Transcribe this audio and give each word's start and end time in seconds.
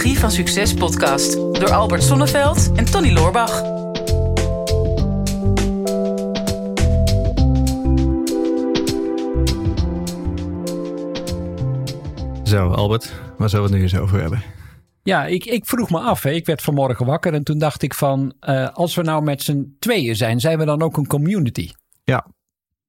Psychologie 0.00 0.28
van 0.28 0.30
Succes 0.30 0.74
podcast 0.74 1.32
door 1.32 1.70
Albert 1.70 2.02
Sonneveld 2.02 2.72
en 2.76 2.84
Tony 2.84 3.12
Loorbach. 3.12 3.62
Zo, 12.44 12.68
Albert, 12.68 13.12
waar 13.38 13.48
zullen 13.48 13.64
we 13.64 13.70
het 13.70 13.78
nu 13.78 13.82
eens 13.82 13.96
over 13.96 14.20
hebben? 14.20 14.42
Ja, 15.02 15.26
ik, 15.26 15.44
ik 15.44 15.66
vroeg 15.66 15.90
me 15.90 15.98
af. 15.98 16.22
Hè. 16.22 16.30
Ik 16.30 16.46
werd 16.46 16.62
vanmorgen 16.62 17.06
wakker 17.06 17.34
en 17.34 17.44
toen 17.44 17.58
dacht 17.58 17.82
ik 17.82 17.94
van... 17.94 18.32
eh, 18.40 18.68
als 18.72 18.94
we 18.94 19.02
nou 19.02 19.22
met 19.22 19.42
z'n 19.42 19.76
tweeën 19.78 20.16
zijn, 20.16 20.40
zijn 20.40 20.58
we 20.58 20.64
dan 20.64 20.82
ook 20.82 20.96
een 20.96 21.06
community? 21.06 21.70
Ja, 22.04 22.26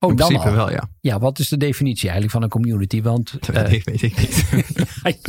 Oh, 0.04 0.10
in 0.10 0.16
principe 0.16 0.48
al. 0.50 0.56
wel, 0.56 0.72
ja. 0.72 0.90
Ja, 1.00 1.20
wat 1.20 1.40
is 1.40 1.50
de 1.50 1.58
definitie 1.58 2.10
eigenlijk 2.10 2.32
van 2.32 2.44
een 2.44 2.50
community? 2.50 3.02
Want, 3.02 3.32
Dat 3.46 3.56
eh, 3.56 3.70
weet, 3.84 4.02
ik 4.02 4.18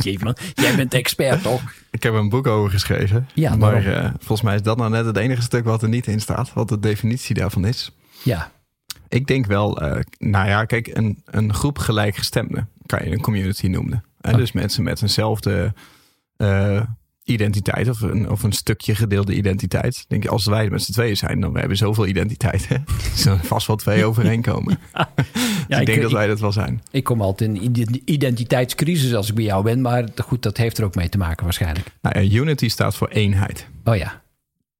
niet. 0.03 0.19
man, 0.23 0.35
jij 0.53 0.75
bent 0.75 0.93
expert 0.93 1.43
toch? 1.43 1.61
ik 1.91 2.03
heb 2.03 2.13
een 2.13 2.29
boek 2.29 2.47
over 2.47 2.71
geschreven. 2.71 3.27
Ja, 3.33 3.55
maar 3.55 3.85
eh, 3.85 4.09
volgens 4.17 4.41
mij 4.41 4.55
is 4.55 4.61
dat 4.61 4.77
nou 4.77 4.89
net 4.89 5.05
het 5.05 5.17
enige 5.17 5.41
stuk 5.41 5.65
wat 5.65 5.81
er 5.81 5.89
niet 5.89 6.07
in 6.07 6.21
staat. 6.21 6.53
Wat 6.53 6.69
de 6.69 6.79
definitie 6.79 7.35
daarvan 7.35 7.65
is. 7.65 7.91
Ja, 8.23 8.51
Ik 9.09 9.27
denk 9.27 9.45
wel, 9.45 9.81
eh, 9.81 9.99
nou 10.17 10.47
ja, 10.47 10.65
kijk, 10.65 10.87
een, 10.87 11.21
een 11.25 11.53
groep 11.53 11.77
gelijkgestemden 11.77 12.69
kan 12.85 13.05
je 13.05 13.11
een 13.11 13.21
community 13.21 13.67
noemen. 13.67 14.03
En 14.21 14.31
Oh. 14.31 14.37
Dus 14.37 14.51
mensen 14.51 14.83
met 14.83 15.01
eenzelfde 15.01 15.73
eh, 16.37 16.81
identiteit 17.23 17.89
of 17.89 18.01
een, 18.01 18.29
of 18.29 18.43
een 18.43 18.51
stukje 18.51 18.95
gedeelde 18.95 19.33
identiteit. 19.33 19.95
Ik 19.95 20.05
Denk, 20.07 20.23
je, 20.23 20.29
als 20.29 20.45
wij 20.45 20.69
met 20.69 20.83
z'n 20.83 20.91
tweeën 20.91 21.17
zijn, 21.17 21.39
dan 21.41 21.53
we 21.53 21.59
hebben 21.59 21.77
zoveel 21.77 22.07
identiteiten. 22.07 22.75
Er 23.13 23.19
zullen 23.19 23.39
vast 23.43 23.67
wel 23.67 23.75
twee 23.75 24.05
overeenkomen. 24.05 24.79
ja 24.93 25.07
Dus 25.67 25.79
ik 25.79 25.85
denk 25.85 26.01
dat 26.01 26.11
wij 26.11 26.27
dat 26.27 26.39
wel 26.39 26.51
zijn. 26.51 26.81
ik 26.91 27.03
kom 27.03 27.21
altijd 27.21 27.49
in 27.49 27.63
ide- 27.63 28.01
identiteitscrisis 28.05 29.13
als 29.13 29.29
ik 29.29 29.35
bij 29.35 29.43
jou 29.43 29.63
ben. 29.63 29.81
Maar 29.81 30.07
goed, 30.23 30.41
dat 30.43 30.57
heeft 30.57 30.77
er 30.77 30.83
ook 30.83 30.95
mee 30.95 31.09
te 31.09 31.17
maken 31.17 31.43
waarschijnlijk. 31.43 31.87
Nou, 32.01 32.19
ja, 32.19 32.39
Unity 32.39 32.67
staat 32.69 32.95
voor 32.95 33.07
eenheid. 33.07 33.67
Oh 33.83 33.95
ja, 33.95 34.21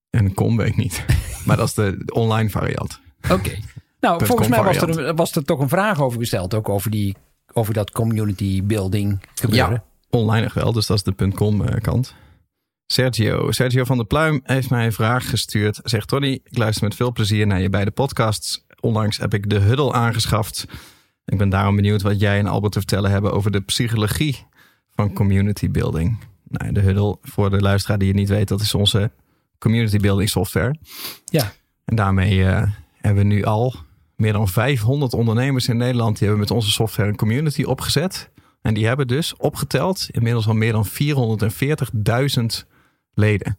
En 0.09 0.33
com 0.33 0.57
weet 0.57 0.67
ik 0.67 0.75
niet. 0.77 1.05
maar 1.45 1.57
dat 1.57 1.67
is 1.67 1.73
de 1.73 2.03
online 2.13 2.49
variant. 2.49 2.99
oké. 3.29 3.51
Nou, 3.99 4.25
volgens 4.25 4.47
mij 4.47 4.63
was 4.63 4.77
er, 4.77 5.15
was 5.15 5.35
er 5.35 5.43
toch 5.43 5.59
een 5.59 5.69
vraag 5.69 6.01
over 6.01 6.19
gesteld. 6.19 6.53
Ook 6.53 6.69
over, 6.69 6.91
die, 6.91 7.15
over 7.53 7.73
dat 7.73 7.91
community 7.91 8.63
building 8.63 9.19
gebeuren. 9.35 9.71
Ja, 9.71 9.83
online 10.09 10.43
nog 10.43 10.53
wel, 10.53 10.71
dus 10.71 10.85
dat 10.85 10.97
is 10.97 11.03
de 11.03 11.31
.com 11.35 11.65
eh, 11.65 11.81
kant. 11.81 12.13
Sergio, 12.85 13.51
Sergio 13.51 13.83
van 13.83 13.97
der 13.97 14.05
Pluim 14.05 14.41
heeft 14.43 14.69
mij 14.69 14.85
een 14.85 14.93
vraag 14.93 15.29
gestuurd. 15.29 15.79
Zegt 15.83 16.07
Tony, 16.07 16.39
ik 16.43 16.57
luister 16.57 16.83
met 16.83 16.95
veel 16.95 17.11
plezier 17.11 17.47
naar 17.47 17.61
je 17.61 17.69
beide 17.69 17.91
podcasts. 17.91 18.65
Onlangs 18.79 19.17
heb 19.17 19.33
ik 19.33 19.49
de 19.49 19.59
Huddle 19.59 19.93
aangeschaft. 19.93 20.65
Ik 21.25 21.37
ben 21.37 21.49
daarom 21.49 21.75
benieuwd 21.75 22.01
wat 22.01 22.19
jij 22.19 22.39
en 22.39 22.47
Albert 22.47 22.73
te 22.73 22.79
vertellen 22.79 23.11
hebben 23.11 23.33
over 23.33 23.51
de 23.51 23.61
psychologie 23.61 24.45
van 24.95 25.13
community 25.13 25.69
building. 25.69 26.19
Nou, 26.47 26.71
de 26.71 26.79
Huddle, 26.79 27.17
voor 27.21 27.49
de 27.49 27.61
luisteraar 27.61 27.97
die 27.97 28.07
het 28.07 28.17
niet 28.17 28.29
weet, 28.29 28.47
dat 28.47 28.61
is 28.61 28.73
onze 28.73 29.11
community 29.57 29.97
building 29.97 30.29
software. 30.29 30.75
Ja. 31.25 31.53
En 31.85 31.95
daarmee 31.95 32.45
eh, 32.45 32.71
hebben 32.93 33.27
we 33.27 33.33
nu 33.33 33.43
al 33.43 33.75
meer 34.15 34.33
dan 34.33 34.47
500 34.47 35.13
ondernemers 35.13 35.67
in 35.67 35.77
Nederland 35.77 36.17
die 36.17 36.27
hebben 36.27 36.45
met 36.45 36.55
onze 36.55 36.71
software 36.71 37.09
een 37.09 37.15
community 37.15 37.63
opgezet. 37.63 38.29
En 38.61 38.73
die 38.73 38.85
hebben 38.87 39.07
dus 39.07 39.35
opgeteld 39.35 40.07
inmiddels 40.11 40.47
al 40.47 40.53
meer 40.53 40.71
dan 40.71 40.87
440.000 40.87 42.72
leden. 43.13 43.57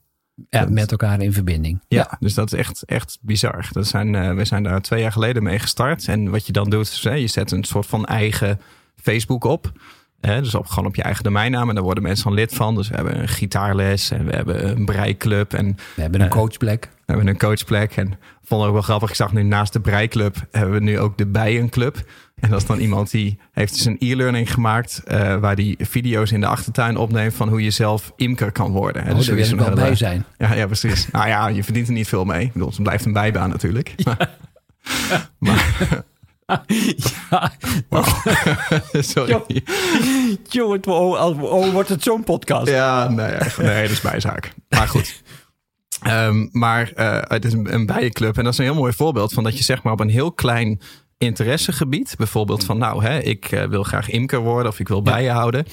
Ja, 0.50 0.66
met 0.68 0.90
elkaar 0.90 1.20
in 1.22 1.32
verbinding. 1.32 1.80
Ja, 1.88 2.16
dus 2.20 2.34
dat 2.34 2.52
is 2.52 2.58
echt, 2.58 2.82
echt 2.84 3.18
bizar. 3.20 3.68
Dat 3.72 3.86
zijn, 3.86 4.14
eh, 4.14 4.34
we 4.34 4.44
zijn 4.44 4.62
daar 4.62 4.80
twee 4.80 5.00
jaar 5.00 5.12
geleden 5.12 5.42
mee 5.42 5.58
gestart. 5.58 6.08
En 6.08 6.30
wat 6.30 6.46
je 6.46 6.52
dan 6.52 6.70
doet, 6.70 6.86
is 6.88 7.04
hè, 7.04 7.12
je 7.12 7.26
zet 7.26 7.50
een 7.50 7.64
soort 7.64 7.86
van 7.86 8.04
eigen 8.06 8.60
Facebook 8.96 9.44
op. 9.44 9.72
Hè, 10.20 10.40
dus 10.42 10.54
op, 10.54 10.66
gewoon 10.66 10.86
op 10.88 10.94
je 10.96 11.02
eigen 11.02 11.24
domeinnaam. 11.24 11.68
En 11.68 11.74
daar 11.74 11.84
worden 11.84 12.02
mensen 12.02 12.24
dan 12.24 12.34
lid 12.34 12.54
van. 12.54 12.74
Dus 12.74 12.88
we 12.88 12.94
hebben 12.94 13.20
een 13.20 13.28
gitaarles 13.28 14.10
en 14.10 14.24
we 14.26 14.32
hebben 14.32 14.68
een 14.68 14.84
breiklub. 14.84 15.52
En 15.52 15.76
We 15.94 16.02
hebben 16.02 16.20
een 16.20 16.26
Eh, 16.26 16.32
coachplek. 16.32 16.84
we 16.92 17.02
hebben 17.12 17.26
een 17.26 17.38
coachplek. 17.38 17.96
En 17.96 18.06
ik 18.12 18.16
vond 18.42 18.66
ook 18.66 18.72
wel 18.72 18.82
grappig. 18.82 19.08
Ik 19.10 19.14
zag 19.16 19.32
nu 19.32 19.42
naast 19.42 19.72
de 19.72 19.80
breiklub 19.80 20.36
hebben 20.50 20.74
we 20.74 20.80
nu 20.80 20.98
ook 20.98 21.18
de 21.18 21.26
bijenclub. 21.26 21.96
En 22.44 22.50
dat 22.50 22.60
is 22.60 22.66
dan 22.66 22.78
iemand 22.78 23.10
die 23.10 23.38
heeft 23.52 23.72
dus 23.74 23.84
een 23.84 23.96
e-learning 23.98 24.52
gemaakt. 24.52 25.02
eh, 25.04 25.36
waar 25.36 25.56
die 25.56 25.76
video's 25.80 26.30
in 26.32 26.40
de 26.40 26.46
achtertuin 26.46 26.96
opneemt 26.96 27.34
van 27.34 27.48
hoe 27.48 27.62
je 27.62 27.70
zelf 27.70 28.12
imker 28.16 28.52
kan 28.52 28.70
worden. 28.72 29.02
Oh, 29.02 29.08
daar 29.08 29.34
wil 29.34 29.44
ik 29.46 29.54
wel 29.58 29.74
bij 29.74 29.94
zijn. 29.94 30.24
Ja, 30.38 30.54
ja, 30.54 30.66
precies. 30.66 31.08
nou 31.10 31.28
ja, 31.28 31.48
je 31.48 31.64
verdient 31.64 31.86
er 31.86 31.92
niet 31.92 32.08
veel 32.08 32.24
mee. 32.24 32.44
Ik 32.44 32.52
bedoel, 32.52 32.68
het 32.68 32.82
blijft 32.82 33.04
een 33.04 33.12
bijbaan 33.12 33.48
natuurlijk. 33.50 33.94
Maar, 35.38 36.02
Ja, 36.46 37.52
sorry. 39.12 39.42
Jongen, 40.48 40.86
oh, 40.86 41.42
oh, 41.42 41.72
wordt 41.72 41.88
het 41.88 42.02
zo'n 42.02 42.24
podcast? 42.24 42.68
Ja, 42.68 43.08
nee, 43.08 43.36
nee, 43.58 43.82
dat 43.82 43.90
is 43.90 44.00
bijzaak. 44.00 44.52
Maar 44.68 44.88
goed. 44.88 45.22
Ehm, 46.02 46.46
maar 46.50 46.92
eh, 46.94 47.18
het 47.22 47.44
is 47.44 47.52
een, 47.52 47.74
een 47.74 47.86
bijenclub. 47.86 48.36
En 48.38 48.44
dat 48.44 48.52
is 48.52 48.58
een 48.58 48.64
heel 48.64 48.74
mooi 48.74 48.92
voorbeeld 48.92 49.32
van 49.32 49.44
dat 49.44 49.58
je 49.58 49.64
zeg 49.64 49.82
maar 49.82 49.92
op 49.92 50.00
een 50.00 50.08
heel 50.08 50.32
klein 50.32 50.80
interessegebied, 51.18 52.14
bijvoorbeeld 52.16 52.64
van 52.64 52.78
nou, 52.78 53.04
hè, 53.04 53.18
ik 53.18 53.44
eh, 53.52 53.64
wil 53.64 53.82
graag 53.82 54.10
imker 54.10 54.38
worden 54.40 54.72
of 54.72 54.78
ik 54.80 54.88
wil 54.88 55.02
bijen 55.02 55.32
houden. 55.32 55.66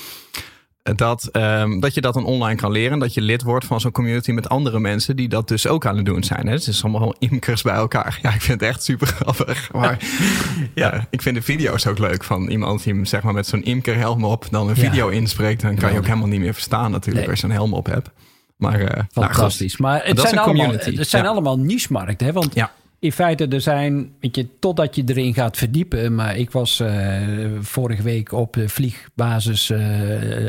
Dat, 0.96 1.30
ehm, 1.32 1.80
dat 1.80 1.94
je 1.94 2.02
dat 2.02 2.14
dan 2.14 2.26
online 2.26 2.56
kan 2.56 2.72
leren. 2.72 3.00
Dat 3.00 3.14
je 3.14 3.22
lid 3.22 3.42
wordt 3.44 3.66
van 3.66 3.80
zo'n 3.80 3.92
community 3.92 4.32
met 4.32 4.50
andere 4.50 4.80
mensen 4.80 5.16
die 5.16 5.30
dat 5.30 5.48
dus 5.48 5.68
ook 5.68 5.86
aan 5.86 5.96
het 5.96 6.06
doen 6.06 6.24
zijn. 6.24 6.48
Hè? 6.48 6.54
Het 6.54 6.68
is 6.68 6.84
allemaal 6.84 7.16
imkers 7.20 7.62
bij 7.62 7.74
elkaar. 7.74 8.20
Ja, 8.22 8.34
ik 8.34 8.42
vind 8.42 8.60
het 8.62 8.70
echt 8.70 8.84
super 8.84 9.08
grappig. 9.08 9.72
Maar 9.74 9.98
ja, 10.76 11.08
ik 11.10 11.22
vind 11.22 11.36
de 11.36 11.42
video's 11.42 11.86
ook 11.88 11.98
leuk 12.00 12.24
van 12.24 12.48
iemand 12.50 12.84
die 12.84 13.06
zeg 13.06 13.24
maar 13.24 13.34
met 13.34 13.48
zo'n 13.48 13.64
imkerhelm 13.64 14.24
op 14.24 14.48
dan 14.52 14.70
een 14.70 14.76
Ja. 14.76 14.82
video 14.90 15.08
inspreekt. 15.08 15.62
Dan 15.62 15.76
kan 15.76 15.92
je 15.92 15.98
ook 15.98 16.06
helemaal 16.06 16.28
niet 16.28 16.40
meer 16.40 16.54
verstaan 16.54 16.92
natuurlijk 16.92 17.20
Nee. 17.26 17.30
als 17.30 17.40
je 17.40 17.46
een 17.48 17.54
helm 17.54 17.74
op 17.74 17.86
hebt. 17.86 18.10
Maar 18.58 18.80
eh, 18.80 18.96
nou. 18.96 19.06
Fantastisch. 19.28 19.78
maar 19.78 20.02
het 20.06 20.20
zijn, 20.20 20.38
allemaal, 20.38 20.72
het 20.72 21.10
zijn 21.10 21.24
Ja. 21.24 21.30
allemaal 21.30 21.60
niche-markten. 21.60 22.28
Hè? 22.28 22.34
Want 22.34 22.54
Ja. 22.56 22.72
In 23.02 23.12
feite, 23.12 23.48
er 23.48 23.62
zijn, 23.62 24.12
weet 24.20 24.36
je, 24.36 24.48
totdat 24.60 24.96
je 24.96 25.04
erin 25.06 25.34
gaat 25.34 25.58
verdiepen. 25.58 26.16
Maar 26.16 26.38
ik 26.38 26.52
was 26.52 26.80
eh, 26.80 27.22
vorige 27.60 28.02
week 28.02 28.32
op 28.32 28.54
de 28.54 28.70
vliegbasis 28.70 29.70
eh, 29.70 29.80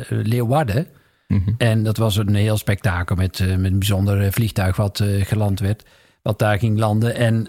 Leeuwarden. 0.08 0.86
Mhm. 1.28 1.50
En 1.58 1.82
dat 1.82 1.96
was 1.96 2.16
een 2.16 2.34
heel 2.34 2.56
spektakel 2.56 3.16
met, 3.16 3.40
eh, 3.40 3.56
met 3.56 3.72
een 3.72 3.78
bijzonder 3.78 4.32
vliegtuig 4.32 4.76
wat 4.76 5.04
geland 5.20 5.60
werd. 5.60 5.84
Wat 6.22 6.38
daar 6.38 6.58
ging 6.58 6.78
landen. 6.78 7.14
En 7.14 7.48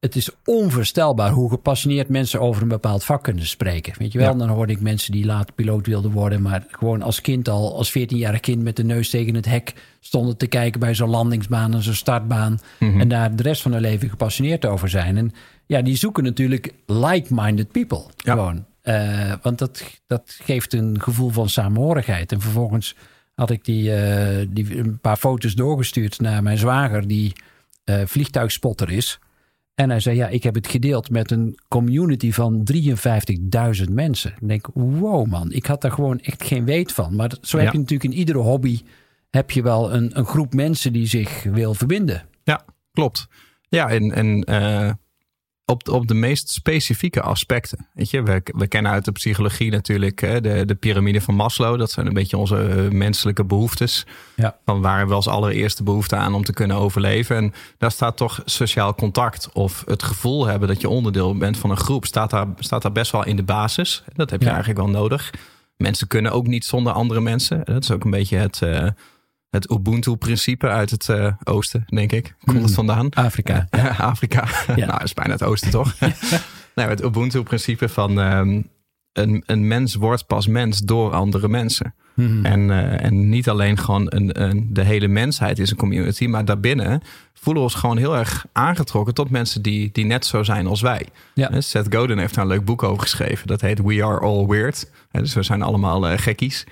het 0.00 0.16
is 0.16 0.30
onvoorstelbaar 0.44 1.30
hoe 1.30 1.50
gepassioneerd 1.50 2.08
mensen 2.08 2.40
over 2.40 2.62
een 2.62 2.68
bepaald 2.68 3.04
vak 3.04 3.22
kunnen 3.22 3.46
spreken. 3.46 3.94
Weet 3.98 4.12
je 4.12 4.18
wel, 4.18 4.32
Ja. 4.32 4.38
dan 4.38 4.48
hoorde 4.48 4.72
ik 4.72 4.80
mensen 4.80 5.12
die 5.12 5.24
later 5.24 5.54
piloot 5.54 5.86
wilden 5.86 6.10
worden, 6.10 6.42
maar 6.42 6.66
gewoon 6.70 7.02
als 7.02 7.20
kind 7.20 7.48
al, 7.48 7.76
als 7.76 7.90
14-jarig 7.90 8.40
kind 8.40 8.62
met 8.62 8.76
de 8.76 8.84
neus 8.84 9.10
tegen 9.10 9.34
het 9.34 9.46
hek 9.46 9.74
stonden 10.00 10.36
te 10.36 10.46
kijken 10.46 10.80
bij 10.80 10.94
zo'n 10.94 11.10
landingsbaan 11.10 11.74
en 11.74 11.82
zo'n 11.82 11.94
startbaan. 11.94 12.58
Mhm. 12.78 13.00
En 13.00 13.08
daar 13.08 13.36
de 13.36 13.42
rest 13.42 13.62
van 13.62 13.72
hun 13.72 13.80
leven 13.80 14.08
gepassioneerd 14.08 14.64
over 14.66 14.88
zijn. 14.88 15.16
En 15.16 15.32
ja, 15.66 15.82
die 15.82 15.96
zoeken 15.96 16.24
natuurlijk 16.24 16.72
like-minded 16.86 17.72
people. 17.72 18.04
Ja. 18.16 18.32
Gewoon. 18.32 18.64
Eh, 18.82 19.32
want 19.42 19.58
dat, 19.58 19.82
dat 20.06 20.38
geeft 20.42 20.72
een 20.72 21.00
gevoel 21.02 21.28
van 21.30 21.48
samenhorigheid. 21.48 22.32
En 22.32 22.40
vervolgens 22.40 22.94
had 23.34 23.50
ik 23.50 23.64
die, 23.64 23.94
eh, 23.94 24.46
die 24.50 24.78
een 24.78 24.98
paar 24.98 25.16
foto's 25.16 25.54
doorgestuurd 25.54 26.20
naar 26.20 26.42
mijn 26.42 26.58
zwager, 26.58 27.06
die 27.08 27.32
eh, 27.84 28.00
vliegtuigspotter 28.04 28.90
is. 28.90 29.18
En 29.76 29.90
hij 29.90 30.00
zei, 30.00 30.16
ja, 30.16 30.28
ik 30.28 30.42
heb 30.42 30.54
het 30.54 30.68
gedeeld 30.68 31.10
met 31.10 31.30
een 31.30 31.58
community 31.68 32.32
van 32.32 32.66
53.000 32.72 33.90
mensen. 33.90 34.32
Ik 34.40 34.48
denk, 34.48 34.66
wow 34.74 35.26
man, 35.26 35.52
ik 35.52 35.66
had 35.66 35.80
daar 35.80 35.90
gewoon 35.92 36.20
echt 36.20 36.44
geen 36.44 36.64
weet 36.64 36.92
van. 36.92 37.16
Maar 37.16 37.32
zo 37.42 37.56
heb 37.56 37.66
Ja. 37.66 37.72
je 37.72 37.78
natuurlijk 37.78 38.12
in 38.12 38.18
iedere 38.18 38.38
hobby... 38.38 38.80
heb 39.30 39.50
je 39.50 39.62
wel 39.62 39.92
een, 39.94 40.18
een 40.18 40.24
groep 40.24 40.54
mensen 40.54 40.92
die 40.92 41.06
zich 41.06 41.42
wil 41.42 41.74
verbinden. 41.74 42.22
Ja, 42.44 42.64
klopt. 42.92 43.26
Ja, 43.68 43.88
en, 43.88 44.12
en 44.12 44.44
eh, 44.44 44.92
op, 45.66 45.84
de- 45.84 45.92
op 45.92 46.06
de 46.06 46.14
meest 46.14 46.48
specifieke 46.50 47.20
aspecten. 47.20 47.86
Weet 47.94 48.10
je, 48.10 48.22
we, 48.22 48.40
we 48.44 48.66
kennen 48.66 48.92
uit 48.92 49.04
de 49.04 49.12
psychologie 49.12 49.70
natuurlijk 49.70 50.20
hè, 50.20 50.40
de, 50.40 50.64
de 50.66 50.74
piramide 50.74 51.20
van 51.20 51.34
Maslow. 51.34 51.78
Dat 51.78 51.90
zijn 51.90 52.06
een 52.06 52.12
beetje 52.12 52.36
onze 52.36 52.56
eh, 52.58 52.90
menselijke 52.90 53.44
behoeftes. 53.44 54.06
Ja. 54.36 54.56
Van 54.64 54.80
waar 54.80 55.08
we 55.08 55.14
als 55.14 55.28
allereerste 55.28 55.82
behoefte 55.82 56.16
aan 56.16 56.34
om 56.34 56.44
te 56.44 56.52
kunnen 56.52 56.76
overleven. 56.76 57.36
En 57.36 57.52
daar 57.78 57.90
staat 57.90 58.16
toch 58.16 58.42
sociaal 58.44 58.94
contact 58.94 59.50
of 59.52 59.82
het 59.86 60.02
gevoel 60.02 60.46
hebben 60.46 60.68
dat 60.68 60.80
je 60.80 60.88
onderdeel 60.88 61.36
bent 61.36 61.56
van 61.56 61.70
een 61.70 61.76
groep. 61.76 62.06
Staat 62.06 62.30
daar, 62.30 62.46
staat 62.58 62.82
daar 62.82 62.92
best 62.92 63.12
wel 63.12 63.24
in 63.26 63.36
de 63.36 63.42
basis. 63.42 64.02
Dat 64.14 64.30
heb 64.30 64.40
je 64.40 64.46
Ja. 64.46 64.52
eigenlijk 64.54 64.80
wel 64.80 65.00
nodig. 65.00 65.30
Mensen 65.76 66.06
kunnen 66.08 66.32
ook 66.32 66.46
niet 66.46 66.64
zonder 66.64 66.92
andere 66.92 67.20
mensen. 67.20 67.60
Dat 67.64 67.82
is 67.82 67.90
ook 67.90 68.04
een 68.04 68.10
beetje 68.10 68.36
het, 68.36 68.62
eh, 68.62 68.86
het 69.50 69.70
Ubuntu-principe 69.70 70.68
uit 70.68 70.90
het 70.90 71.08
eh, 71.08 71.32
oosten, 71.44 71.84
denk 71.86 72.12
ik. 72.12 72.34
Komt 72.44 72.62
het 72.62 72.74
vandaan? 72.74 73.10
Afrika. 73.10 73.66
Ja, 73.70 73.88
Afrika. 73.88 74.44
Ja. 74.66 74.74
nou, 74.74 74.90
dat 74.90 75.02
is 75.02 75.14
bijna 75.14 75.32
het 75.32 75.42
oosten, 75.42 75.70
toch? 75.70 75.94
nee, 76.74 76.86
het 76.86 77.02
Ubuntu-principe 77.02 77.88
van... 77.88 78.20
ehm, 78.20 78.62
een, 79.12 79.42
een 79.46 79.66
mens 79.66 79.94
wordt 79.94 80.26
pas 80.26 80.46
mens 80.46 80.80
door 80.80 81.12
andere 81.12 81.48
mensen. 81.48 81.94
En, 82.42 82.70
eh, 82.70 83.04
en 83.04 83.28
niet 83.28 83.48
alleen 83.48 83.78
gewoon 83.78 84.06
een, 84.08 84.42
een, 84.42 84.66
de 84.70 84.82
hele 84.82 85.08
mensheid 85.08 85.58
is 85.58 85.70
een 85.70 85.76
community, 85.76 86.26
maar 86.26 86.44
daarbinnen 86.44 87.02
voelen 87.46 87.64
we 87.64 87.70
ons 87.70 87.80
gewoon 87.80 87.96
heel 87.96 88.16
erg 88.16 88.46
aangetrokken 88.52 89.14
tot 89.14 89.30
mensen 89.30 89.62
die, 89.62 89.88
die 89.92 90.04
net 90.04 90.26
zo 90.26 90.42
zijn 90.42 90.66
als 90.66 90.80
wij. 90.80 91.06
Ja. 91.34 91.50
Eh, 91.50 91.60
Seth 91.60 91.94
Godin 91.94 92.18
heeft 92.18 92.34
daar 92.34 92.44
een 92.44 92.50
leuk 92.50 92.64
boek 92.64 92.82
over 92.82 93.02
geschreven. 93.02 93.46
Dat 93.46 93.60
heet 93.60 93.82
We 93.82 94.04
Are 94.04 94.18
All 94.20 94.46
Weird. 94.46 94.90
Eh, 95.10 95.20
Dus 95.20 95.34
we 95.34 95.42
zijn 95.42 95.62
allemaal 95.62 96.18
gekkies. 96.18 96.64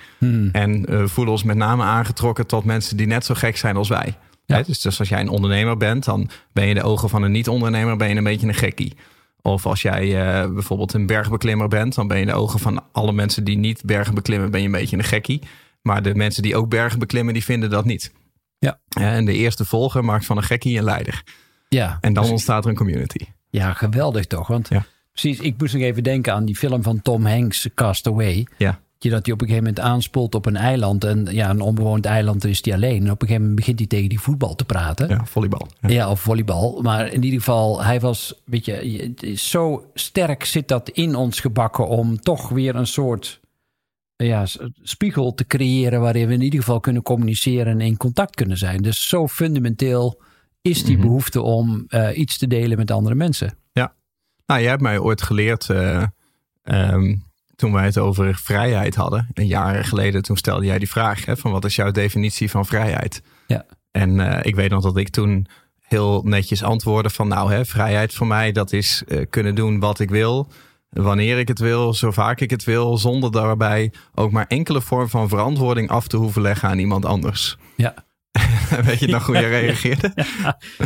En 0.51 0.85
eh, 0.85 1.05
voelen 1.05 1.33
ons 1.33 1.43
met 1.43 1.57
name 1.57 1.83
aangetrokken 1.83 2.47
tot 2.47 2.63
mensen 2.63 2.97
die 2.97 3.07
net 3.07 3.25
zo 3.25 3.33
gek 3.33 3.57
zijn 3.57 3.75
als 3.75 3.89
wij. 3.89 4.17
Ja. 4.45 4.61
Dus, 4.61 4.81
dus 4.81 4.99
als 4.99 5.09
jij 5.09 5.19
een 5.19 5.29
ondernemer 5.29 5.77
bent, 5.77 6.05
dan 6.05 6.29
ben 6.53 6.63
je 6.63 6.69
in 6.69 6.75
de 6.75 6.83
ogen 6.83 7.09
van 7.09 7.23
een 7.23 7.31
niet-ondernemer 7.31 7.97
ben 7.97 8.09
je 8.09 8.15
een 8.15 8.23
beetje 8.23 8.47
een 8.47 8.53
gekkie. 8.53 8.93
Of 9.45 9.65
als 9.65 9.81
jij 9.81 10.03
eh, 10.43 10.51
bijvoorbeeld 10.53 10.93
een 10.93 11.05
bergbeklimmer 11.05 11.67
bent, 11.67 11.95
dan 11.95 12.07
ben 12.07 12.17
je 12.17 12.23
in 12.23 12.29
de 12.29 12.35
ogen 12.37 12.59
van 12.59 12.83
alle 12.91 13.11
mensen 13.11 13.43
die 13.43 13.57
niet 13.57 13.81
bergen 13.85 14.13
beklimmen, 14.13 14.51
ben 14.51 14.59
je 14.59 14.65
een 14.65 14.71
beetje 14.71 14.97
een 14.97 15.03
gekkie. 15.03 15.41
Maar 15.81 16.01
de 16.03 16.15
mensen 16.15 16.43
die 16.43 16.55
ook 16.55 16.69
bergen 16.69 16.99
beklimmen, 16.99 17.33
die 17.33 17.43
vinden 17.43 17.69
dat 17.69 17.85
niet. 17.85 18.13
Ja. 18.59 18.79
En 18.99 19.25
de 19.25 19.33
eerste 19.33 19.65
volger 19.65 20.05
maakt 20.05 20.25
van 20.25 20.37
een 20.37 20.43
gekkie 20.43 20.77
een 20.77 20.83
leider. 20.83 21.23
Ja, 21.69 21.97
En 22.01 22.13
dan 22.13 22.23
dus- 22.23 22.31
ontstaat 22.31 22.63
er 22.63 22.69
een 22.69 22.75
community. 22.75 23.25
ja 23.49 23.73
geweldig 23.73 24.25
toch? 24.25 24.47
Want 24.47 24.69
Ja. 24.69 24.85
precies, 25.11 25.39
ik 25.39 25.53
moest 25.57 25.73
nog 25.73 25.83
even 25.83 26.03
denken 26.03 26.33
aan 26.33 26.45
die 26.45 26.55
film 26.55 26.83
van 26.83 27.01
Tom 27.01 27.25
Hanks, 27.25 27.67
Castaway. 27.75 28.47
Ja. 28.57 28.79
Je 29.05 29.11
dat 29.11 29.25
hij 29.25 29.33
op 29.33 29.41
een 29.41 29.47
gegeven 29.47 29.67
moment 29.67 29.85
aanspoelt 29.85 30.35
op 30.35 30.45
een 30.45 30.55
eiland. 30.55 31.03
En 31.03 31.27
ja, 31.31 31.49
een 31.49 31.61
onbewoond 31.61 32.05
eiland 32.05 32.45
is 32.45 32.65
hij 32.65 32.73
alleen. 32.73 33.03
En 33.03 33.11
op 33.11 33.21
een 33.21 33.27
gegeven 33.27 33.41
moment 33.41 33.55
begint 33.55 33.79
hij 33.79 33.87
tegen 33.87 34.09
die 34.09 34.19
voetbal 34.19 34.55
te 34.55 34.65
praten. 34.65 35.09
Ja, 35.09 35.25
volleybal. 35.25 35.67
Ja. 35.79 35.89
Ja, 35.89 36.09
of 36.09 36.19
volleybal. 36.19 36.81
Maar 36.81 37.07
in 37.13 37.23
ieder 37.23 37.39
geval, 37.39 37.83
hij 37.83 37.99
was, 37.99 38.41
weet 38.45 38.65
je, 38.65 39.33
zo 39.35 39.89
sterk 39.93 40.45
zit 40.45 40.67
dat 40.67 40.89
in 40.89 41.15
ons 41.15 41.39
gebakken 41.39 41.87
om 41.87 42.19
toch 42.19 42.49
weer 42.49 42.75
een 42.75 42.87
soort 42.87 43.39
ja, 44.15 44.45
spiegel 44.81 45.33
te 45.33 45.47
creëren 45.47 46.01
waarin 46.01 46.27
we 46.27 46.33
in 46.33 46.41
ieder 46.41 46.59
geval 46.59 46.79
kunnen 46.79 47.01
communiceren 47.01 47.67
en 47.67 47.81
in 47.81 47.97
contact 47.97 48.35
kunnen 48.35 48.57
zijn. 48.57 48.81
Dus 48.81 49.07
zo 49.07 49.27
fundamenteel 49.27 50.21
is 50.61 50.83
die 50.83 50.97
behoefte 50.97 51.41
om 51.41 51.83
eh, 51.87 52.17
iets 52.17 52.37
te 52.37 52.47
delen 52.47 52.77
met 52.77 52.91
andere 52.91 53.15
mensen. 53.15 53.57
Nou, 54.45 54.61
jij 54.61 54.69
hebt 54.69 54.81
mij 54.81 54.99
ooit 54.99 55.21
geleerd, 55.21 55.69
eh, 55.69 56.03
ehm, 56.61 57.15
toen 57.55 57.71
wij 57.71 57.85
het 57.85 57.97
over 57.97 58.35
vrijheid 58.35 58.95
hadden, 58.95 59.27
een 59.33 59.47
jaar 59.47 59.85
geleden, 59.85 60.21
toen 60.21 60.37
stelde 60.37 60.65
jij 60.65 60.79
die 60.79 60.89
vraag: 60.89 61.25
hè, 61.25 61.37
van 61.37 61.51
wat 61.51 61.65
is 61.65 61.75
jouw 61.75 61.91
definitie 61.91 62.49
van 62.49 62.65
vrijheid? 62.65 63.21
Ja. 63.47 63.65
En 63.91 64.19
eh, 64.19 64.39
ik 64.45 64.55
weet 64.55 64.69
nog 64.69 64.83
dat 64.83 64.97
ik 64.97 65.09
toen 65.09 65.47
heel 65.79 66.21
netjes 66.23 66.63
antwoordde 66.63 67.09
van 67.09 67.27
nou, 67.27 67.51
hè, 67.51 67.65
vrijheid 67.65 68.13
voor 68.13 68.27
mij, 68.27 68.51
dat 68.51 68.71
is 68.71 69.03
eh, 69.07 69.25
kunnen 69.29 69.55
doen 69.55 69.79
wat 69.79 69.99
ik 69.99 70.09
wil, 70.09 70.51
wanneer 70.89 71.39
ik 71.39 71.47
het 71.47 71.59
wil, 71.59 71.93
zo 71.93 72.11
vaak 72.11 72.39
ik 72.39 72.49
het 72.49 72.63
wil, 72.63 72.97
zonder 72.97 73.31
daarbij 73.31 73.91
ook 74.15 74.31
maar 74.31 74.47
enkele 74.47 74.81
vorm 74.81 75.09
van 75.09 75.29
verantwoording 75.29 75.89
af 75.89 76.07
te 76.07 76.17
hoeven 76.17 76.41
leggen 76.41 76.69
aan 76.69 76.79
iemand 76.79 77.05
anders. 77.05 77.57
Ja, 77.75 77.93
weet 78.85 78.99
je 78.99 79.07
nog 79.07 79.25
hoe 79.25 79.35
je 79.35 79.47
reageerde? 79.47 80.13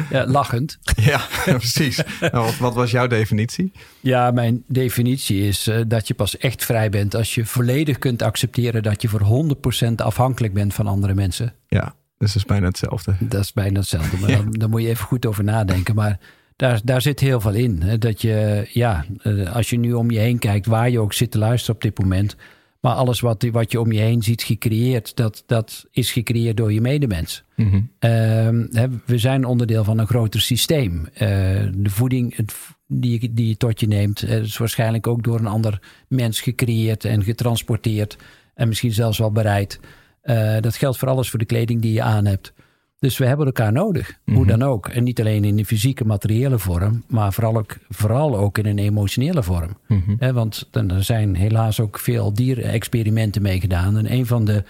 ja 0.09 0.25
lachend. 0.27 0.77
ja, 1.11 1.15
afprecies. 1.15 2.01
Nou, 2.19 2.45
wat, 2.45 2.57
wat 2.57 2.73
was 2.73 2.91
jouw 2.91 3.07
definitie? 3.07 3.71
Ja, 3.99 4.31
mijn 4.31 4.63
definitie 4.67 5.47
is 5.47 5.67
eh, 5.67 5.81
dat 5.87 6.07
je 6.07 6.13
pas 6.13 6.37
echt 6.37 6.65
vrij 6.65 6.89
bent 6.89 7.15
als 7.15 7.35
je 7.35 7.45
volledig 7.45 7.97
kunt 7.97 8.21
accepteren 8.21 8.83
dat 8.83 9.01
je 9.01 9.07
voor 9.07 9.55
100% 9.89 9.91
afhankelijk 9.95 10.53
bent 10.53 10.73
van 10.73 10.87
andere 10.87 11.13
mensen. 11.13 11.53
Ja, 11.67 11.95
dus 12.17 12.33
dat 12.33 12.35
is 12.35 12.45
bijna 12.45 12.67
hetzelfde. 12.67 13.15
Dat 13.19 13.41
is 13.41 13.53
bijna 13.53 13.79
hetzelfde. 13.79 14.17
Maar 14.17 14.31
dan, 14.31 14.51
dan 14.51 14.69
moet 14.69 14.81
je 14.81 14.87
even 14.87 15.05
goed 15.05 15.25
over 15.25 15.43
nadenken. 15.43 15.95
Maar 15.95 16.19
daar, 16.55 16.79
daar 16.83 17.01
zit 17.01 17.19
heel 17.19 17.41
veel 17.41 17.53
in. 17.53 17.81
Hè? 17.81 17.97
Dat 17.97 18.21
je, 18.21 18.67
ja, 18.73 19.05
eh, 19.21 19.55
als 19.55 19.69
je 19.69 19.77
nu 19.77 19.93
om 19.93 20.11
je 20.11 20.19
heen 20.19 20.39
kijkt, 20.39 20.65
waar 20.65 20.89
je 20.89 20.99
ook 20.99 21.13
zit 21.13 21.31
te 21.31 21.37
luisteren 21.37 21.75
op 21.75 21.81
dit 21.81 21.99
moment. 21.99 22.35
Maar 22.79 22.93
alles 22.93 23.19
wat, 23.19 23.45
wat 23.51 23.71
je 23.71 23.79
om 23.79 23.91
je 23.91 23.99
heen 23.99 24.23
ziet 24.23 24.43
gecreëerd, 24.43 25.15
dat, 25.15 25.43
dat 25.45 25.85
is 25.91 26.11
gecreëerd 26.11 26.57
door 26.57 26.73
je 26.73 26.81
medemens. 26.81 27.43
Mhm. 27.55 27.81
Ehm, 27.99 28.65
we 29.05 29.17
zijn 29.17 29.45
onderdeel 29.45 29.83
van 29.83 29.97
een 29.97 30.07
groter 30.07 30.41
systeem. 30.41 31.07
Eh, 31.13 31.27
de 31.73 31.89
voeding 31.89 32.35
het, 32.35 32.55
die, 32.87 33.21
je- 33.21 33.33
die 33.33 33.47
je 33.47 33.57
tot 33.57 33.79
je 33.79 33.87
neemt, 33.87 34.23
eh, 34.23 34.37
is 34.39 34.57
waarschijnlijk 34.57 35.07
ook 35.07 35.23
door 35.23 35.39
een 35.39 35.47
ander 35.47 35.81
mens 36.07 36.41
gecreëerd 36.41 37.05
en 37.05 37.23
getransporteerd. 37.23 38.17
En 38.53 38.67
misschien 38.67 38.91
zelfs 38.93 39.17
wel 39.17 39.31
bereid. 39.31 39.79
Eh, 40.21 40.57
dat 40.59 40.75
geldt 40.75 40.97
voor 40.97 41.07
alles 41.07 41.29
voor 41.29 41.39
de 41.39 41.45
kleding 41.45 41.81
die 41.81 41.93
je 41.93 42.01
aan 42.01 42.25
hebt. 42.25 42.53
Dus 42.99 43.17
we 43.17 43.25
hebben 43.25 43.45
elkaar 43.45 43.71
nodig, 43.71 44.19
hoe 44.25 44.45
dan 44.45 44.63
ook. 44.63 44.87
En 44.87 45.03
niet 45.03 45.19
alleen 45.19 45.43
in 45.43 45.55
de 45.55 45.65
fysieke, 45.65 46.05
materiële 46.05 46.59
vorm, 46.59 47.03
maar 47.07 47.33
vooral 47.33 47.57
ook, 47.57 47.77
vooral 47.89 48.37
ook 48.37 48.57
in 48.57 48.65
een 48.65 48.79
emotionele 48.79 49.43
vorm. 49.43 49.77
Hè, 50.17 50.33
want 50.33 50.67
er 50.71 51.03
zijn 51.03 51.35
helaas 51.35 51.79
ook 51.79 51.99
veel 51.99 52.33
dierenexperimenten 52.33 53.41
mee 53.41 53.59
gedaan. 53.59 53.97
En 53.97 54.11
een 54.11 54.25
van 54.25 54.45
de 54.45 54.63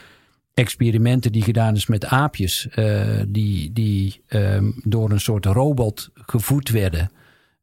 experimenten 0.54 1.32
die 1.32 1.42
gedaan 1.42 1.76
is 1.76 1.88
met 1.88 2.06
aapjes, 2.06 2.68
eh, 2.70 3.20
die, 3.28 3.74
die 3.74 4.22
ehm, 4.28 4.72
door 4.84 5.12
een 5.12 5.20
soort 5.20 5.46
robot 5.46 6.10
gevoed 6.14 6.70
werden. 6.70 7.12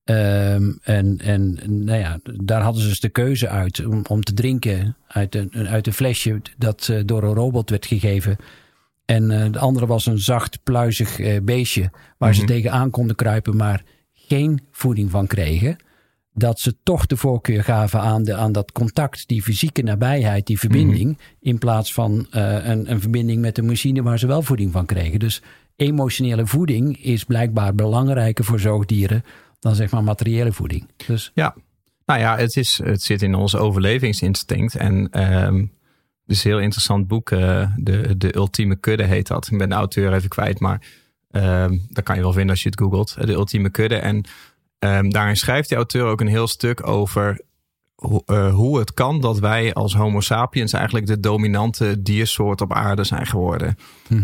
Ehm, 0.04 0.72
en 0.82 1.18
en 1.18 1.58
nou 1.64 1.98
ja, 1.98 2.18
daar 2.22 2.62
hadden 2.62 2.82
ze 2.82 2.88
dus 2.88 3.00
de 3.00 3.08
keuze 3.08 3.48
uit 3.48 3.86
om, 3.86 4.02
om 4.08 4.22
te 4.22 4.34
drinken 4.34 4.96
uit 5.06 5.34
een, 5.34 5.68
uit 5.68 5.86
een 5.86 5.92
flesje 5.92 6.40
dat 6.56 6.88
eh, 6.88 7.00
door 7.04 7.22
een 7.22 7.34
robot 7.34 7.70
werd 7.70 7.86
gegeven. 7.86 8.36
En 9.06 9.30
eh, 9.30 9.52
de 9.52 9.58
andere 9.58 9.86
was 9.86 10.06
een 10.06 10.18
zacht, 10.18 10.62
pluizig 10.62 11.18
eh, 11.18 11.40
beestje 11.42 11.90
waar 12.18 12.34
ze 12.34 12.44
tegenaan 12.44 12.90
konden 12.90 13.16
kruipen, 13.16 13.56
maar 13.56 13.82
geen 14.14 14.60
voeding 14.70 15.10
van 15.10 15.26
kregen. 15.26 15.76
Dat 16.32 16.60
ze 16.60 16.76
toch 16.82 17.06
de 17.06 17.16
voorkeur 17.16 17.64
gaven 17.64 18.00
aan, 18.00 18.22
de, 18.22 18.34
aan 18.34 18.52
dat 18.52 18.72
contact, 18.72 19.28
die 19.28 19.42
fysieke 19.42 19.82
nabijheid, 19.82 20.46
die 20.46 20.58
verbinding. 20.58 21.18
In 21.40 21.58
plaats 21.58 21.92
van 21.92 22.26
eh, 22.30 22.66
een, 22.66 22.90
een 22.90 23.00
verbinding 23.00 23.40
met 23.40 23.58
een 23.58 23.66
machine 23.66 24.02
waar 24.02 24.18
ze 24.18 24.26
wel 24.26 24.42
voeding 24.42 24.72
van 24.72 24.86
kregen. 24.86 25.18
Dus 25.18 25.42
emotionele 25.76 26.46
voeding 26.46 27.02
is 27.04 27.24
blijkbaar 27.24 27.74
belangrijker 27.74 28.44
voor 28.44 28.60
zoogdieren 28.60 29.24
dan 29.60 29.74
zeg 29.74 29.90
maar 29.90 30.04
materiële 30.04 30.52
voeding. 30.52 30.88
Dus 31.06 31.30
Ja, 31.34 31.54
nou 32.06 32.20
ja, 32.20 32.36
het, 32.36 32.56
is, 32.56 32.80
het 32.84 33.02
zit 33.02 33.22
in 33.22 33.34
ons 33.34 33.56
overlevingsinstinct. 33.56 34.76
En 34.76 35.10
ehm 35.10 35.64
is 36.26 36.44
een 36.44 36.50
heel 36.50 36.60
interessant 36.60 37.08
boek. 37.08 37.30
eh, 37.30 37.70
de, 37.76 38.16
de 38.16 38.36
Ultieme 38.36 38.76
Kudde 38.76 39.04
heet 39.04 39.26
dat. 39.26 39.48
Ik 39.50 39.58
ben 39.58 39.68
de 39.68 39.74
auteur 39.74 40.12
even 40.12 40.28
kwijt, 40.28 40.60
maar 40.60 40.80
ehm 41.30 41.76
dat 41.88 42.04
kan 42.04 42.16
je 42.16 42.22
wel 42.22 42.32
vinden 42.32 42.50
als 42.50 42.62
je 42.62 42.68
het 42.68 42.80
googelt. 42.80 43.16
De 43.20 43.32
Ultieme 43.32 43.70
Kudde. 43.70 43.96
En 43.96 44.24
ehm, 44.78 45.08
daarin 45.08 45.36
schrijft 45.36 45.68
de 45.68 45.74
auteur 45.74 46.04
ook 46.04 46.20
een 46.20 46.26
heel 46.26 46.46
stuk 46.46 46.86
over 46.86 47.40
hoe, 47.96 48.22
eh, 48.26 48.54
hoe 48.54 48.78
het 48.78 48.94
kan 48.94 49.20
dat 49.20 49.38
wij 49.38 49.74
als 49.74 49.94
Homo 49.94 50.20
sapiens 50.20 50.72
eigenlijk 50.72 51.06
de 51.06 51.20
dominante 51.20 52.02
diersoort 52.02 52.60
op 52.60 52.72
aarde 52.72 53.04
zijn 53.04 53.26
geworden. 53.26 53.78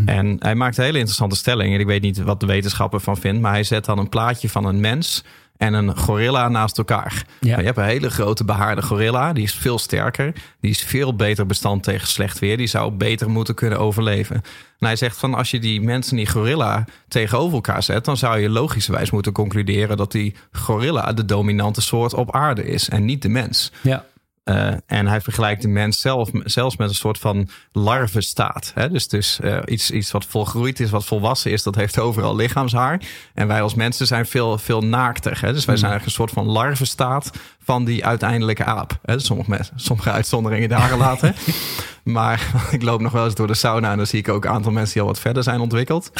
En 0.07 0.37
hij 0.39 0.55
maakt 0.55 0.77
een 0.79 0.85
hele 0.85 0.99
interessante 0.99 1.37
stelling. 1.37 1.75
En 1.75 1.81
ik 1.81 1.87
weet 1.87 2.03
niet 2.03 2.19
wat 2.19 2.41
de 2.41 2.47
wetenschapper 2.47 3.01
van 3.01 3.17
vindt, 3.17 3.41
maar 3.41 3.53
hij 3.53 3.65
zet 3.65 3.85
dan 3.85 3.99
een 3.99 4.09
plaatje 4.09 4.49
van 4.49 4.65
een 4.65 4.81
mens 4.81 5.25
en 5.57 5.75
een 5.75 5.97
gorilla 5.97 6.49
naast 6.49 6.79
elkaar. 6.79 7.25
Ja. 7.41 7.59
Je 7.59 7.65
hebt 7.65 7.77
een 7.79 7.85
hele 7.85 8.11
grote 8.11 8.45
behaarde 8.45 8.83
gorilla, 8.83 9.33
die 9.33 9.43
is 9.43 9.55
veel 9.55 9.79
sterker, 9.79 10.33
die 10.61 10.71
is 10.71 10.81
veel 10.81 11.17
beter 11.17 11.47
bestand 11.47 11.83
tegen 11.83 12.09
slecht 12.09 12.39
weer, 12.39 12.57
die 12.57 12.67
zou 12.67 12.93
beter 12.93 13.31
moeten 13.31 13.55
kunnen 13.55 13.79
overleven. 13.79 14.37
En 14.79 14.87
hij 14.87 14.97
zegt 14.97 15.17
van 15.17 15.35
als 15.35 15.51
je 15.51 15.59
die 15.59 15.81
mensen 15.81 16.11
en 16.11 16.25
die 16.25 16.32
gorilla 16.32 16.85
tegenover 17.09 17.55
elkaar 17.55 17.82
zet, 17.82 18.05
dan 18.05 18.17
zou 18.17 18.39
je 18.39 18.49
logischerwijs 18.49 19.11
moeten 19.11 19.32
concluderen 19.32 19.97
dat 19.97 20.13
die 20.13 20.35
gorilla 20.53 21.13
de 21.13 21.25
dominante 21.25 21.81
soort 21.81 22.15
op 22.15 22.35
aarde 22.35 22.65
is 22.65 22.89
en 22.89 23.05
niet 23.05 23.23
de 23.23 23.29
mens. 23.29 23.73
ja, 23.82 24.05
Uh, 24.44 24.72
en 24.87 25.06
hij 25.06 25.20
vergelijkt 25.20 25.63
de 25.63 25.69
mens 25.69 26.01
zelf, 26.01 26.31
zelfs 26.44 26.77
met 26.77 26.89
een 26.89 26.94
soort 26.94 27.19
van 27.19 27.49
larvenstaat. 27.72 28.72
Hè? 28.75 28.91
Dus, 28.91 29.08
dus 29.08 29.39
uh, 29.43 29.58
iets, 29.65 29.91
iets 29.91 30.11
wat 30.11 30.25
volgroeid 30.25 30.81
is, 30.81 30.91
wat 30.91 31.05
volwassen 31.05 31.51
is, 31.51 31.63
dat 31.63 31.75
heeft 31.75 31.99
overal 31.99 32.37
lichaamshaar. 32.37 33.01
En 33.34 33.46
wij 33.46 33.63
als 33.63 33.75
mensen 33.75 34.06
zijn 34.06 34.27
veel, 34.27 34.58
veel 34.58 34.81
naakter. 34.81 35.41
Hè? 35.41 35.53
Dus 35.53 35.65
wij 35.65 35.77
zijn 35.77 35.91
eigenlijk 35.91 36.05
een 36.05 36.27
soort 36.27 36.31
van 36.31 36.46
larvenstaat 36.46 37.31
van 37.65 37.85
die 37.85 38.05
uiteindelijke 38.05 38.65
aap. 38.65 38.99
Sommige, 39.05 39.51
mensen, 39.51 39.81
sommige 39.81 40.11
uitzonderingen 40.11 40.69
daar 40.69 40.89
gelaten. 40.89 41.35
maar 42.03 42.53
ik 42.71 42.83
loop 42.83 43.01
nog 43.01 43.13
wel 43.13 43.25
eens 43.25 43.35
door 43.35 43.47
de 43.47 43.55
sauna 43.55 43.91
en 43.91 43.97
dan 43.97 44.07
zie 44.07 44.19
ik 44.19 44.29
ook 44.29 44.45
een 44.45 44.51
aantal 44.51 44.73
mensen 44.73 44.93
die 44.93 45.03
al 45.03 45.09
wat 45.09 45.19
verder 45.19 45.43
zijn 45.43 45.61
ontwikkeld. 45.61 46.11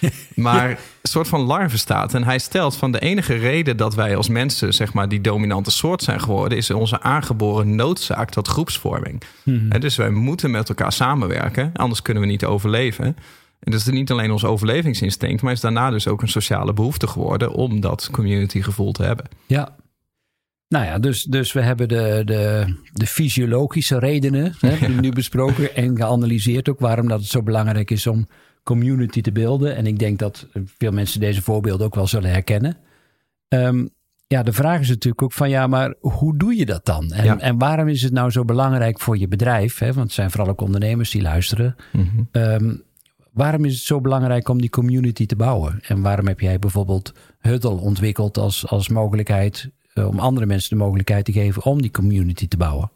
Maar 0.34 0.70
een 0.70 0.76
soort 1.02 1.28
van 1.28 1.40
larvenstaat. 1.40 2.14
En 2.14 2.24
hij 2.24 2.38
stelt 2.38 2.76
van 2.76 2.92
de 2.92 2.98
enige 2.98 3.34
reden 3.34 3.76
dat 3.76 3.94
wij 3.94 4.16
als 4.16 4.28
mensen 4.28 4.74
zeg 4.74 4.92
maar 4.92 5.08
die 5.08 5.20
dominante 5.20 5.70
soort 5.70 6.02
zijn 6.02 6.20
geworden, 6.20 6.58
is 6.58 6.70
onze 6.70 7.00
aangeboren 7.00 7.74
noodzaak 7.74 8.30
tot 8.30 8.48
groepsvorming. 8.48 9.22
Mhm. 9.42 9.72
En 9.72 9.80
dus 9.80 9.96
wij 9.96 10.10
moeten 10.10 10.50
met 10.50 10.68
elkaar 10.68 10.92
samenwerken, 10.92 11.70
anders 11.74 12.02
kunnen 12.02 12.22
we 12.22 12.28
niet 12.28 12.44
overleven. 12.44 13.04
En 13.60 13.72
dat 13.72 13.80
is 13.80 13.86
niet 13.86 14.10
alleen 14.10 14.30
ons 14.30 14.44
overlevingsinstinct, 14.44 15.42
maar 15.42 15.52
is 15.52 15.60
daarna 15.60 15.90
dus 15.90 16.08
ook 16.08 16.22
een 16.22 16.28
sociale 16.28 16.72
behoefte 16.72 17.06
geworden 17.06 17.52
om 17.52 17.80
dat 17.80 18.08
communitygevoel 18.12 18.92
te 18.92 19.02
hebben. 19.02 19.24
ja. 19.46 19.78
Nou 20.70 20.84
ja, 20.84 20.98
dus, 20.98 21.22
dus 21.24 21.52
we 21.52 21.60
hebben 21.60 21.88
de, 21.88 22.22
de, 22.24 22.74
de 22.92 23.06
fysiologische 23.06 23.98
redenen 23.98 24.54
hè, 24.60 24.88
nu 24.88 25.12
besproken 25.12 25.74
en 25.74 25.96
geanalyseerd 25.96 26.68
ook 26.68 26.80
waarom 26.80 27.08
dat 27.08 27.20
het 27.20 27.28
zo 27.28 27.42
belangrijk 27.42 27.90
is 27.90 28.06
om 28.06 28.28
community 28.62 29.20
te 29.20 29.32
beelden. 29.32 29.76
En 29.76 29.86
ik 29.86 29.98
denk 29.98 30.18
dat 30.18 30.46
veel 30.78 30.92
mensen 30.92 31.20
deze 31.20 31.42
voorbeelden 31.42 31.86
ook 31.86 31.94
wel 31.94 32.06
zullen 32.06 32.30
herkennen. 32.30 32.76
Um, 33.48 33.90
ja, 34.26 34.42
de 34.42 34.52
vraag 34.52 34.80
is 34.80 34.88
natuurlijk 34.88 35.22
ook 35.22 35.32
van 35.32 35.50
ja, 35.50 35.66
maar 35.66 35.94
hoe 36.00 36.36
doe 36.36 36.56
je 36.56 36.66
dat 36.66 36.84
dan? 36.84 37.12
En, 37.12 37.24
Ja. 37.24 37.38
en 37.38 37.58
waarom 37.58 37.88
is 37.88 38.02
het 38.02 38.12
nou 38.12 38.30
zo 38.30 38.44
belangrijk 38.44 39.00
voor 39.00 39.18
je 39.18 39.28
bedrijf? 39.28 39.78
Hè? 39.78 39.86
Want 39.86 39.98
het 40.06 40.12
zijn 40.12 40.30
vooral 40.30 40.48
ook 40.48 40.60
ondernemers 40.60 41.10
die 41.10 41.22
luisteren. 41.22 41.76
Ehm, 42.32 42.74
waarom 43.32 43.64
is 43.64 43.74
het 43.74 43.82
zo 43.82 44.00
belangrijk 44.00 44.48
om 44.48 44.60
die 44.60 44.70
community 44.70 45.26
te 45.26 45.36
bouwen? 45.36 45.80
En 45.82 46.02
waarom 46.02 46.26
heb 46.26 46.40
jij 46.40 46.58
bijvoorbeeld 46.58 47.12
Huddle 47.38 47.70
ontwikkeld 47.80 48.38
als, 48.38 48.66
als 48.66 48.88
mogelijkheid 48.88 49.70
om 50.08 50.18
andere 50.18 50.46
mensen 50.46 50.70
de 50.70 50.84
mogelijkheid 50.84 51.24
te 51.24 51.32
geven 51.32 51.64
om 51.64 51.82
die 51.82 51.90
community 51.90 52.48
te 52.48 52.56
bouwen? 52.56 52.90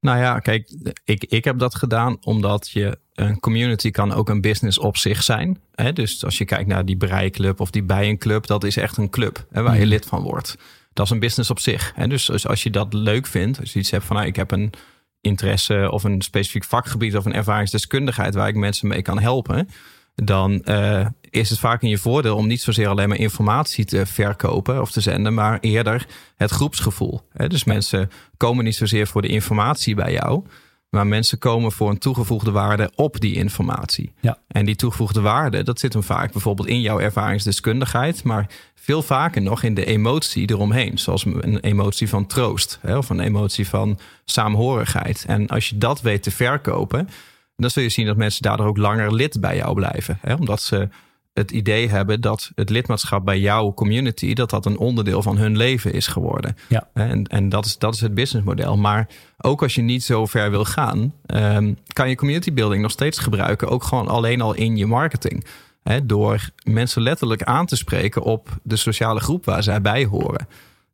Nou 0.00 0.18
ja, 0.18 0.38
kijk, 0.38 0.70
ik, 1.04 1.24
ik 1.24 1.44
heb 1.44 1.58
dat 1.58 1.74
gedaan 1.74 2.16
omdat 2.20 2.70
je 2.70 2.98
een 3.14 3.40
community 3.40 3.90
kan 3.90 4.12
ook 4.12 4.28
een 4.28 4.40
business 4.40 4.78
op 4.78 4.96
zich 4.96 5.22
zijn. 5.22 5.60
Hè? 5.74 5.92
Dus 5.92 6.24
als 6.24 6.38
je 6.38 6.44
kijkt 6.44 6.68
naar 6.68 6.84
die 6.84 6.96
breiklub 6.96 7.60
of 7.60 7.70
die 7.70 7.82
bijenclub, 7.82 8.46
dat 8.46 8.64
is 8.64 8.76
echt 8.76 8.96
een 8.96 9.10
club 9.10 9.46
hè, 9.50 9.62
waar 9.62 9.78
je 9.78 9.86
lid 9.86 10.06
van 10.06 10.22
wordt. 10.22 10.56
Dat 10.92 11.04
is 11.04 11.12
een 11.12 11.18
business 11.18 11.50
op 11.50 11.58
zich. 11.58 11.92
Hè? 11.94 12.06
Dus, 12.06 12.26
dus 12.26 12.46
als 12.46 12.62
je 12.62 12.70
dat 12.70 12.92
leuk 12.92 13.26
vindt, 13.26 13.60
als 13.60 13.72
je 13.72 13.78
iets 13.78 13.90
hebt 13.90 14.04
van 14.04 14.16
nou, 14.16 14.28
ik 14.28 14.36
heb 14.36 14.50
een 14.50 14.72
interesse 15.20 15.90
of 15.90 16.04
een 16.04 16.22
specifiek 16.22 16.64
vakgebied 16.64 17.16
of 17.16 17.24
een 17.24 17.34
ervaringsdeskundigheid 17.34 18.34
waar 18.34 18.48
ik 18.48 18.54
mensen 18.54 18.88
mee 18.88 19.02
kan 19.02 19.18
helpen, 19.18 19.68
dan 20.14 20.64
eh, 20.64 21.06
is 21.30 21.50
het 21.50 21.58
vaak 21.58 21.82
in 21.82 21.88
je 21.88 21.98
voordeel 21.98 22.36
om 22.36 22.46
niet 22.46 22.60
zozeer 22.60 22.88
alleen 22.88 23.08
maar 23.08 23.18
informatie 23.18 23.84
te 23.84 24.06
verkopen 24.06 24.80
of 24.80 24.90
te 24.90 25.00
zenden, 25.00 25.34
maar 25.34 25.58
eerder 25.60 26.06
het 26.36 26.50
groepsgevoel. 26.50 27.20
Dus 27.46 27.64
mensen 27.64 28.10
komen 28.36 28.64
niet 28.64 28.76
zozeer 28.76 29.06
voor 29.06 29.22
de 29.22 29.28
informatie 29.28 29.94
bij 29.94 30.12
jou, 30.12 30.44
maar 30.90 31.06
mensen 31.06 31.38
komen 31.38 31.72
voor 31.72 31.90
een 31.90 31.98
toegevoegde 31.98 32.50
waarde 32.50 32.90
op 32.94 33.20
die 33.20 33.34
informatie. 33.34 34.12
Ja. 34.20 34.38
En 34.48 34.64
die 34.64 34.76
toegevoegde 34.76 35.20
waarde, 35.20 35.62
dat 35.62 35.80
zit 35.80 35.92
hem 35.92 36.02
vaak 36.02 36.32
bijvoorbeeld 36.32 36.68
in 36.68 36.80
jouw 36.80 37.00
ervaringsdeskundigheid, 37.00 38.24
maar 38.24 38.50
veel 38.74 39.02
vaker 39.02 39.42
nog 39.42 39.62
in 39.62 39.74
de 39.74 39.84
emotie 39.84 40.50
eromheen. 40.50 40.98
Zoals 40.98 41.24
een 41.24 41.58
emotie 41.58 42.08
van 42.08 42.26
troost 42.26 42.78
hè, 42.82 42.96
of 42.96 43.10
een 43.10 43.20
emotie 43.20 43.68
van 43.68 43.98
saamhorigheid. 44.24 45.24
En 45.26 45.46
als 45.46 45.68
je 45.68 45.78
dat 45.78 46.00
weet 46.00 46.22
te 46.22 46.30
verkopen, 46.30 47.08
dan 47.56 47.70
zul 47.70 47.82
je 47.82 47.88
zien 47.88 48.06
dat 48.06 48.16
mensen 48.16 48.42
daardoor 48.42 48.66
ook 48.66 48.76
langer 48.76 49.14
lid 49.14 49.40
bij 49.40 49.56
jou 49.56 49.74
blijven. 49.74 50.18
Hè, 50.20 50.34
omdat 50.34 50.62
ze 50.62 50.88
het 51.38 51.50
idee 51.50 51.88
hebben 51.88 52.20
dat 52.20 52.50
het 52.54 52.70
lidmaatschap 52.70 53.24
bij 53.24 53.38
jouw 53.38 53.74
community, 53.74 54.34
dat 54.34 54.50
dat 54.50 54.66
een 54.66 54.78
onderdeel 54.78 55.22
van 55.22 55.38
hun 55.38 55.56
leven 55.56 55.92
is 55.92 56.06
geworden. 56.06 56.56
Ja. 56.68 56.88
En, 56.94 57.24
en 57.24 57.48
dat, 57.48 57.64
is, 57.64 57.78
dat 57.78 57.94
is 57.94 58.00
het 58.00 58.14
businessmodel. 58.14 58.76
Maar 58.76 59.08
ook 59.38 59.62
als 59.62 59.74
je 59.74 59.82
niet 59.82 60.04
zo 60.04 60.26
ver 60.26 60.50
wil 60.50 60.64
gaan, 60.64 61.14
ehm, 61.26 61.74
kan 61.92 62.08
je 62.08 62.14
community 62.16 62.52
building 62.52 62.82
nog 62.82 62.90
steeds 62.90 63.18
gebruiken. 63.18 63.68
Ook 63.68 63.84
gewoon 63.84 64.08
alleen 64.08 64.40
al 64.40 64.54
in 64.54 64.76
je 64.76 64.86
marketing. 64.86 65.44
Hè, 65.82 66.06
door 66.06 66.50
mensen 66.62 67.02
letterlijk 67.02 67.42
aan 67.42 67.66
te 67.66 67.76
spreken 67.76 68.22
op 68.22 68.48
de 68.62 68.76
sociale 68.76 69.20
groep 69.20 69.44
waar 69.44 69.62
zij 69.62 69.80
bij 69.80 70.04
horen. 70.04 70.48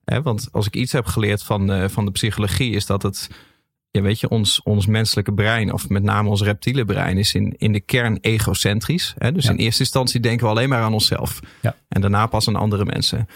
Hè, 0.04 0.22
want 0.22 0.48
als 0.52 0.66
ik 0.66 0.76
iets 0.76 0.92
heb 0.92 1.06
geleerd 1.06 1.42
van, 1.42 1.72
eh, 1.72 1.88
van 1.88 2.04
de 2.04 2.10
psychologie, 2.10 2.74
is 2.74 2.86
dat 2.86 3.02
het, 3.02 3.30
ja, 3.94 4.00
weet 4.02 4.20
je, 4.20 4.28
ons, 4.28 4.62
ons 4.62 4.86
menselijke 4.86 5.32
brein, 5.32 5.72
of 5.72 5.88
met 5.88 6.02
name 6.02 6.28
ons 6.28 6.42
reptiele 6.42 6.84
brein, 6.84 7.18
is 7.18 7.34
in, 7.34 7.54
in 7.58 7.72
de 7.72 7.80
kern 7.80 8.18
egocentrisch. 8.20 9.14
Hè? 9.18 9.32
Dus 9.32 9.44
Ja. 9.44 9.50
in 9.50 9.56
eerste 9.56 9.80
instantie 9.82 10.20
denken 10.20 10.44
we 10.46 10.50
alleen 10.52 10.68
maar 10.68 10.82
aan 10.82 10.92
onszelf. 10.92 11.40
Ja. 11.62 11.74
En 11.88 12.00
daarna 12.00 12.26
pas 12.26 12.48
aan 12.48 12.56
andere 12.56 12.84
mensen. 12.84 13.28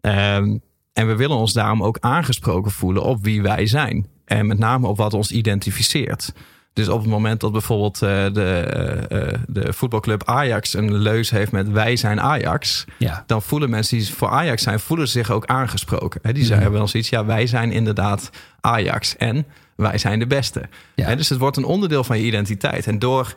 Ehm, 0.00 0.56
en 0.92 1.06
we 1.06 1.16
willen 1.16 1.36
ons 1.36 1.52
daarom 1.52 1.82
ook 1.82 1.96
aangesproken 2.00 2.70
voelen 2.70 3.02
op 3.02 3.24
wie 3.24 3.42
wij 3.42 3.66
zijn. 3.66 4.06
En 4.24 4.46
met 4.46 4.58
name 4.58 4.86
op 4.86 4.96
wat 4.96 5.14
ons 5.14 5.30
identificeert. 5.30 6.32
Dus 6.76 6.88
op 6.88 7.00
het 7.00 7.08
moment 7.08 7.40
dat 7.40 7.52
bijvoorbeeld 7.52 8.02
eh, 8.02 8.26
de, 8.32 8.44
eh, 8.44 9.28
eh, 9.28 9.34
de 9.46 9.72
voetbalclub 9.72 10.24
Ajax 10.24 10.74
een 10.74 10.94
leus 10.94 11.30
heeft 11.30 11.52
met 11.52 11.70
wij 11.70 11.96
zijn 11.96 12.20
Ajax. 12.20 12.84
Ja. 12.98 13.24
Dan 13.26 13.42
voelen 13.42 13.70
mensen 13.70 13.98
die 13.98 14.14
voor 14.14 14.28
Ajax 14.28 14.62
zijn, 14.62 14.80
voelen 14.80 15.08
zich 15.08 15.30
ook 15.30 15.46
aangesproken. 15.46 16.20
Hè, 16.22 16.32
Die 16.32 16.44
zeggen 16.44 16.72
wel 16.72 16.88
zoiets, 16.88 17.08
ja 17.08 17.24
wij 17.24 17.46
zijn 17.46 17.72
inderdaad 17.72 18.30
Ajax 18.60 19.16
en 19.16 19.46
wij 19.76 19.98
zijn 19.98 20.18
de 20.18 20.26
beste. 20.26 20.62
Ja. 20.94 21.14
Dus 21.14 21.28
het 21.28 21.38
wordt 21.38 21.56
een 21.56 21.64
onderdeel 21.64 22.04
van 22.04 22.18
je 22.18 22.24
identiteit. 22.24 22.86
En 22.86 22.98
door 22.98 23.34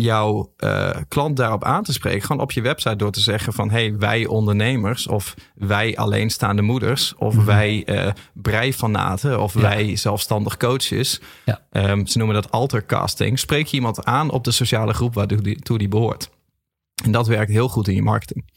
jouw 0.00 0.52
eh, 0.56 0.90
klant 1.08 1.36
daarop 1.36 1.64
aan 1.64 1.82
te 1.82 1.92
spreken, 1.92 2.22
gewoon 2.22 2.42
op 2.42 2.52
je 2.52 2.60
website 2.60 2.96
door 2.96 3.10
te 3.10 3.20
zeggen 3.20 3.52
van 3.52 3.70
hey, 3.70 3.96
wij 3.96 4.26
ondernemers 4.26 5.06
of 5.06 5.34
wij 5.54 5.96
alleenstaande 5.96 6.62
moeders 6.62 7.14
of 7.14 7.44
wij 7.44 7.82
eh 7.84 8.12
breifanaten 8.34 9.40
of 9.42 9.54
Mhm. 9.54 9.64
Ja. 9.64 9.70
wij 9.70 9.96
zelfstandig 9.96 10.56
coaches. 10.56 11.20
Ja. 11.44 11.60
Ehm, 11.70 12.04
ze 12.06 12.18
noemen 12.18 12.36
dat 12.36 12.50
altercasting. 12.50 13.38
Spreek 13.38 13.66
je 13.66 13.76
iemand 13.76 14.04
aan 14.04 14.30
op 14.30 14.44
de 14.44 14.50
sociale 14.50 14.92
groep 14.94 15.14
waartoe 15.14 15.40
die, 15.42 15.58
toe 15.60 15.78
die 15.78 15.88
behoort. 15.88 16.30
En 17.04 17.12
dat 17.12 17.26
werkt 17.26 17.50
heel 17.50 17.68
goed 17.68 17.88
in 17.88 17.94
je 17.94 18.02
marketing. 18.02 18.56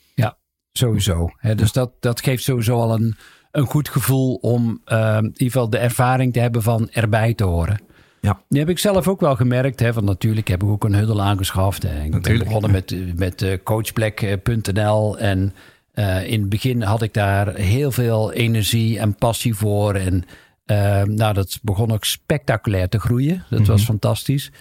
Sowieso. 0.74 1.30
Hè, 1.38 1.56
dus 1.56 1.72
dat, 1.72 1.92
dat 2.00 2.22
geeft 2.22 2.44
sowieso 2.44 2.80
al 2.80 2.94
een, 2.94 3.16
een 3.52 3.66
goed 3.66 3.90
gevoel 3.90 4.36
om 4.36 4.82
eh, 4.86 5.18
in 5.18 5.24
ieder 5.24 5.46
geval 5.46 5.70
de 5.70 5.78
ervaring 5.78 6.34
te 6.34 6.40
hebben 6.40 6.62
van 6.64 6.90
erbij 6.92 7.34
te 7.34 7.44
horen. 7.44 7.82
Ja. 8.22 8.42
Die 8.50 8.60
heb 8.60 8.70
ik 8.70 8.80
zelf 8.80 9.08
ook 9.08 9.20
wel 9.20 9.36
gemerkt. 9.36 9.80
Hè, 9.80 9.94
want 9.94 10.06
natuurlijk 10.06 10.48
heb 10.48 10.64
ik 10.64 10.70
ook 10.70 10.84
een 10.84 10.96
huddle 10.96 11.22
aangeschaft. 11.22 11.84
Hè. 11.84 11.96
Ik 11.96 12.02
ben 12.02 12.10
Natuurlijk. 12.10 12.46
begonnen 12.46 12.72
met, 12.72 13.18
met 13.18 13.42
eh, 13.42 13.58
coachplek.nl. 13.64 15.18
En 15.18 15.54
eh, 15.92 16.28
in 16.28 16.40
het 16.40 16.50
begin 16.50 16.82
had 16.82 17.02
ik 17.02 17.14
daar 17.14 17.56
heel 17.56 17.92
veel 17.92 18.32
energie 18.32 19.00
en 19.00 19.16
passie 19.16 19.56
voor. 19.56 19.96
En 19.96 20.24
eh, 20.66 21.04
nou, 21.04 21.34
dat 21.34 21.60
begon 21.62 21.92
ook 21.92 22.06
spectaculair 22.06 22.90
te 22.90 23.00
groeien. 23.00 23.44
Dat 23.50 23.68
was 23.68 23.84
fantastisch. 23.84 24.52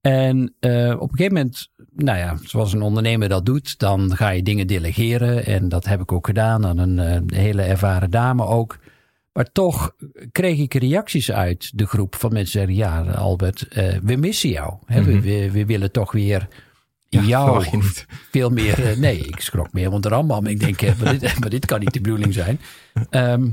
En 0.00 0.54
eh, 0.60 0.96
op 0.98 1.10
een 1.10 1.16
gegeven 1.16 1.34
moment, 1.34 1.68
nou 1.94 2.18
ja, 2.18 2.36
zoals 2.42 2.72
een 2.72 2.82
ondernemer 2.82 3.28
dat 3.28 3.46
doet, 3.46 3.78
dan 3.78 4.16
ga 4.16 4.28
je 4.28 4.42
dingen 4.42 4.66
delegeren. 4.66 5.46
En 5.46 5.68
dat 5.68 5.84
heb 5.84 6.00
ik 6.00 6.12
ook 6.12 6.26
gedaan 6.26 6.66
aan 6.66 6.78
een 6.78 6.98
eh, 6.98 7.38
hele 7.38 7.62
ervaren 7.62 8.10
dame 8.10 8.44
ook. 8.44 8.78
Maar 9.32 9.52
toch 9.52 9.94
kreeg 10.32 10.58
ik 10.58 10.74
reacties 10.74 11.32
uit 11.32 11.70
de 11.78 11.86
groep 11.86 12.14
van 12.16 12.32
mensen 12.32 12.66
die 12.66 12.76
zeggen: 12.76 13.04
Ja, 13.06 13.12
Albert, 13.12 13.68
eh, 13.68 13.96
we 14.02 14.16
missen 14.16 14.50
jou. 14.50 14.74
Hè, 14.86 15.02
we, 15.02 15.20
we, 15.20 15.50
we 15.50 15.66
willen 15.66 15.92
toch 15.92 16.12
weer 16.12 16.48
jou 17.08 17.64
je 17.70 17.76
niet. 17.76 18.06
veel 18.30 18.50
meer. 18.50 18.84
eh, 18.90 18.96
nee, 18.96 19.18
ik 19.18 19.40
schrok 19.40 19.72
meer 19.72 19.90
want 19.90 20.02
de 20.02 20.08
rambam. 20.08 20.46
Ik 20.46 20.60
denk, 20.60 20.82
eh, 20.82 20.92
maar, 21.02 21.18
dit, 21.18 21.38
maar 21.40 21.50
dit 21.50 21.66
kan 21.66 21.80
niet 21.80 21.92
de 21.92 22.00
bedoeling 22.00 22.32
zijn. 22.34 22.60
Ehm, 23.10 23.48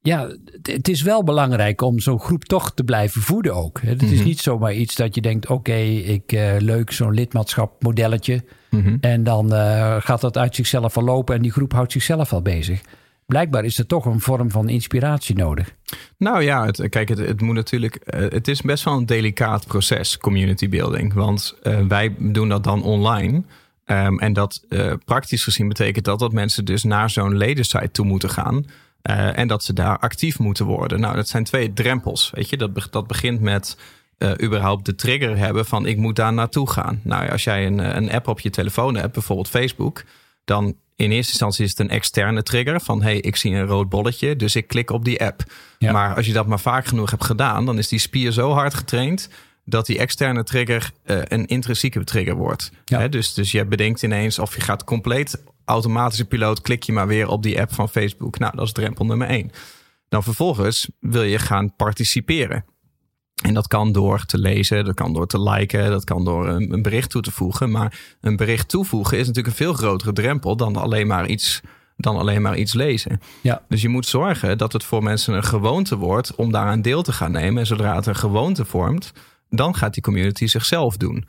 ja, 0.00 0.28
het- 0.62 0.88
is 0.88 1.02
wel 1.02 1.24
belangrijk 1.24 1.80
om 1.80 1.98
zo'n 2.00 2.20
groep 2.20 2.44
toch 2.44 2.74
te 2.74 2.84
blijven 2.84 3.20
voeden 3.22 3.54
ook. 3.54 3.80
Het 3.80 4.02
is 4.02 4.24
niet 4.24 4.40
zomaar 4.40 4.72
iets 4.74 4.94
dat 4.94 5.14
je 5.14 5.20
denkt, 5.20 5.46
oké, 5.48 5.74
ik 5.74 6.32
leuk 6.58 6.90
zo'n 6.92 7.14
lidmaatschap 7.14 7.82
modelletje. 7.82 8.44
En 9.00 9.24
dan 9.24 9.50
gaat 10.02 10.20
dat 10.20 10.38
uit 10.38 10.54
zichzelf 10.54 10.92
verlopen 10.92 11.34
en 11.36 11.42
die 11.42 11.52
groep 11.52 11.72
houdt 11.72 11.92
zichzelf 11.92 12.30
wel 12.30 12.42
bezig. 12.42 12.80
Blijkbaar 13.26 13.64
is 13.64 13.78
er 13.78 13.86
toch 13.86 14.04
een 14.04 14.20
vorm 14.20 14.50
van 14.50 14.68
inspiratie 14.68 15.36
nodig. 15.36 15.74
Nou 16.18 16.42
ja, 16.42 16.66
het, 16.66 16.88
kijk, 16.88 17.08
het, 17.08 17.40
moet 17.40 17.54
natuurlijk. 17.54 17.94
eh, 17.94 18.20
het 18.20 18.48
is 18.48 18.60
best 18.60 18.84
wel 18.84 18.96
een 18.96 19.06
delicaat 19.06 19.66
proces, 19.66 20.18
community 20.18 20.68
building. 20.68 21.12
Want 21.12 21.56
eh, 21.62 21.86
wij 21.86 22.14
doen 22.18 22.48
dat 22.48 22.64
dan 22.64 22.82
online. 22.82 23.42
Ehm, 23.84 24.18
en 24.18 24.32
dat 24.32 24.64
eh, 24.68 24.92
praktisch 25.04 25.44
gezien 25.44 25.68
betekent 25.68 26.04
dat 26.04 26.18
dat 26.18 26.32
mensen 26.32 26.64
dus 26.64 26.82
naar 26.82 27.10
zo'n 27.10 27.36
ledensite 27.36 27.90
toe 27.90 28.06
moeten 28.06 28.30
gaan. 28.30 28.64
en 29.34 29.48
dat 29.48 29.64
ze 29.64 29.72
daar 29.72 29.98
actief 29.98 30.38
moeten 30.38 30.66
worden. 30.66 31.00
Nou, 31.00 31.16
dat 31.16 31.28
zijn 31.28 31.44
twee 31.44 31.72
drempels. 31.72 32.30
Weet 32.34 32.48
je, 32.48 32.56
dat, 32.56 32.88
dat 32.90 33.06
begint 33.06 33.40
met 33.40 33.78
überhaupt 34.42 34.84
de 34.86 34.94
trigger 34.94 35.36
hebben 35.36 35.66
van 35.66 35.86
ik 35.86 35.96
moet 35.96 36.16
daar 36.16 36.32
naartoe 36.32 36.70
gaan. 36.70 37.00
Nou, 37.02 37.30
als 37.30 37.44
jij 37.44 37.66
een, 37.66 37.96
een 37.96 38.12
app 38.12 38.28
op 38.28 38.40
je 38.40 38.50
telefoon 38.50 38.96
hebt, 38.96 39.12
bijvoorbeeld 39.12 39.48
Facebook, 39.48 40.04
dan 40.44 40.76
in 40.96 41.10
eerste 41.10 41.30
instantie 41.32 41.64
is 41.64 41.70
het 41.70 41.78
een 41.78 41.90
externe 41.90 42.42
trigger 42.42 42.80
van 42.80 43.02
hey, 43.02 43.18
ik 43.18 43.36
zie 43.36 43.54
een 43.54 43.66
rood 43.66 43.88
bolletje, 43.88 44.36
dus 44.36 44.56
ik 44.56 44.66
klik 44.66 44.90
op 44.90 45.04
die 45.04 45.24
app. 45.24 45.42
Ja. 45.78 45.92
Maar 45.92 46.14
als 46.14 46.26
je 46.26 46.32
dat 46.32 46.46
maar 46.46 46.60
vaak 46.60 46.86
genoeg 46.86 47.10
hebt 47.10 47.24
gedaan, 47.24 47.66
dan 47.66 47.78
is 47.78 47.88
die 47.88 47.98
spier 47.98 48.32
zo 48.32 48.52
hard 48.52 48.74
getraind 48.74 49.28
dat 49.64 49.86
die 49.86 49.98
externe 49.98 50.42
trigger 50.42 50.90
eh, 51.02 51.18
een 51.24 51.46
intrinsieke 51.46 52.04
trigger 52.04 52.34
wordt. 52.34 52.70
Ja. 52.84 53.08
Dus, 53.08 53.34
dus 53.34 53.50
je 53.50 53.66
bedenkt 53.66 54.02
ineens 54.02 54.38
of 54.38 54.54
je 54.54 54.60
gaat 54.60 54.84
compleet 54.84 55.42
automatische 55.64 56.24
piloot, 56.24 56.60
klik 56.60 56.82
je 56.82 56.92
maar 56.92 57.06
weer 57.06 57.28
op 57.28 57.42
die 57.42 57.60
app 57.60 57.74
van 57.74 57.88
Facebook. 57.88 58.38
Nou, 58.38 58.56
dat 58.56 58.66
is 58.66 58.72
drempel 58.72 59.04
nummer 59.04 59.28
één. 59.28 59.50
Dan 60.08 60.22
vervolgens 60.22 60.88
wil 61.00 61.22
je 61.22 61.38
gaan 61.38 61.76
participeren. 61.76 62.64
En 63.42 63.54
dat 63.54 63.66
kan 63.66 63.92
door 63.92 64.24
te 64.24 64.38
lezen, 64.38 64.84
dat 64.84 64.94
kan 64.94 65.12
door 65.12 65.26
te 65.26 65.42
liken, 65.42 65.90
dat 65.90 66.04
kan 66.04 66.24
door 66.24 66.48
een, 66.48 66.72
een 66.72 66.82
bericht 66.82 67.10
toe 67.10 67.22
te 67.22 67.30
voegen. 67.30 67.70
Maar 67.70 68.16
een 68.20 68.36
bericht 68.36 68.68
toevoegen 68.68 69.18
is 69.18 69.26
natuurlijk 69.26 69.46
een 69.46 69.64
veel 69.64 69.74
grotere 69.74 70.12
drempel 70.12 70.56
dan 70.56 70.76
alleen 70.76 71.06
maar 71.06 71.26
iets, 71.26 71.60
dan 71.96 72.16
alleen 72.16 72.42
maar 72.42 72.56
iets 72.56 72.74
lezen. 72.74 73.20
Ja. 73.40 73.62
Dus 73.68 73.82
je 73.82 73.88
moet 73.88 74.06
zorgen 74.06 74.58
dat 74.58 74.72
het 74.72 74.84
voor 74.84 75.02
mensen 75.02 75.34
een 75.34 75.44
gewoonte 75.44 75.96
wordt 75.96 76.34
om 76.34 76.52
daaraan 76.52 76.82
deel 76.82 77.02
te 77.02 77.12
gaan 77.12 77.32
nemen. 77.32 77.58
En 77.58 77.66
zodra 77.66 77.94
het 77.94 78.06
een 78.06 78.16
gewoonte 78.16 78.64
vormt, 78.64 79.12
dan 79.48 79.74
gaat 79.74 79.94
die 79.94 80.02
community 80.02 80.46
zichzelf 80.46 80.96
doen. 80.96 81.28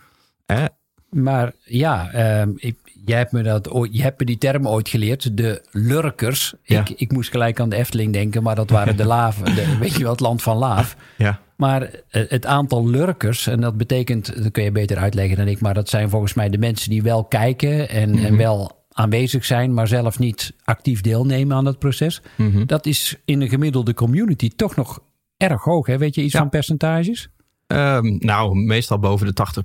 Maar 1.10 1.54
ja, 1.64 2.12
ehm, 2.12 2.52
ik, 2.56 2.78
jij 3.06 3.18
hebt 3.18 3.32
me 3.32 3.44
dat 3.44 3.70
ooit, 3.70 3.96
je 3.96 4.02
hebt 4.02 4.20
me 4.20 4.26
die 4.26 4.38
term 4.38 4.68
ooit 4.68 4.90
geleerd, 4.90 5.38
de 5.38 5.62
lurkers. 5.72 6.54
Ja. 6.64 6.80
Ik, 6.80 6.90
ik 6.90 7.12
moest 7.12 7.32
gelijk 7.32 7.60
aan 7.60 7.70
de 7.70 7.76
Efteling 7.76 8.14
denken, 8.14 8.44
maar 8.44 8.56
dat 8.56 8.70
waren 8.70 8.98
de 8.98 9.06
laven. 9.16 9.56
De, 9.56 9.78
weet 9.80 9.94
je 9.94 10.02
wel, 10.04 10.12
het 10.12 10.20
land 10.20 10.42
van 10.42 10.58
laaf. 10.58 10.96
Ja. 11.18 11.40
Maar 11.58 11.82
eh, 12.10 12.24
het 12.28 12.46
aantal 12.46 12.88
lurkers, 12.88 13.48
en 13.48 13.62
dat 13.62 13.78
betekent, 13.78 14.44
dat 14.44 14.52
kun 14.52 14.64
je 14.64 14.72
beter 14.72 14.98
uitleggen 14.98 15.38
dan 15.38 15.48
ik, 15.48 15.62
maar 15.62 15.74
dat 15.74 15.90
zijn 15.90 16.10
volgens 16.10 16.34
mij 16.34 16.50
de 16.50 16.58
mensen 16.58 16.90
die 16.90 17.02
wel 17.04 17.24
kijken 17.26 17.90
en, 17.90 18.18
en 18.18 18.38
wel 18.38 18.84
aanwezig 18.92 19.46
zijn, 19.46 19.74
maar 19.74 19.88
zelf 19.88 20.20
niet 20.20 20.54
actief 20.64 21.02
deelnemen 21.02 21.58
aan 21.58 21.66
het 21.66 21.80
proces. 21.80 22.22
Mhm. 22.38 22.66
Dat 22.66 22.86
is 22.86 23.16
in 23.26 23.42
een 23.42 23.50
gemiddelde 23.50 23.94
community 23.94 24.50
toch 24.56 24.76
nog 24.76 25.00
erg 25.38 25.64
hoog. 25.64 25.88
Hè? 25.88 25.98
Weet 25.98 26.16
je 26.16 26.24
iets 26.24 26.34
Ja. 26.34 26.40
van 26.40 26.50
percentages? 26.50 27.28
80% 27.28 27.36
Ehm, 27.68 28.16
nou, 28.20 28.56
meestal 28.56 29.00
boven 29.00 29.26
de 29.26 29.34
80 29.34 29.64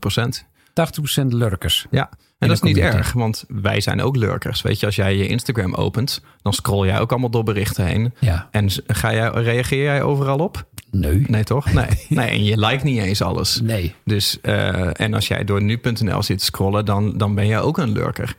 lurkers. 1.28 1.86
Ja, 1.90 2.10
en 2.38 2.48
dat 2.48 2.56
is 2.56 2.62
niet 2.62 2.76
erg, 2.76 3.12
want 3.12 3.44
wij 3.48 3.80
zijn 3.80 4.02
ook 4.02 4.16
lurkers. 4.16 4.62
Weet 4.62 4.80
je, 4.80 4.86
als 4.86 4.96
jij 4.96 5.16
je 5.16 5.26
Instagram 5.26 5.74
opent, 5.74 6.22
dan 6.42 6.52
scroll 6.52 6.86
jij 6.86 7.00
ook 7.00 7.10
allemaal 7.10 7.30
door 7.30 7.44
berichten 7.44 7.84
heen. 7.84 8.14
Ja, 8.18 8.48
En 8.50 8.68
ga 8.86 9.12
jij, 9.14 9.28
reageer 9.28 9.82
jij 9.82 10.02
overal 10.02 10.38
op? 10.38 10.68
nee. 10.90 11.24
Nee, 11.26 11.44
toch? 11.44 11.72
Nee. 11.72 11.86
nee 12.08 12.28
en 12.28 12.44
je 12.44 12.58
liked 12.58 12.82
niet 12.82 12.98
eens 12.98 13.22
alles. 13.22 13.60
Nee. 13.60 13.94
Dus, 14.04 14.40
eh, 14.40 15.00
en 15.00 15.14
als 15.14 15.28
jij 15.28 15.44
door 15.44 15.62
nu.nl 15.62 16.22
zit 16.22 16.42
scrollen, 16.42 16.84
dan, 16.84 17.18
dan 17.18 17.34
ben 17.34 17.46
jij 17.46 17.60
ook 17.60 17.78
een 17.78 17.92
lurker. 17.92 18.36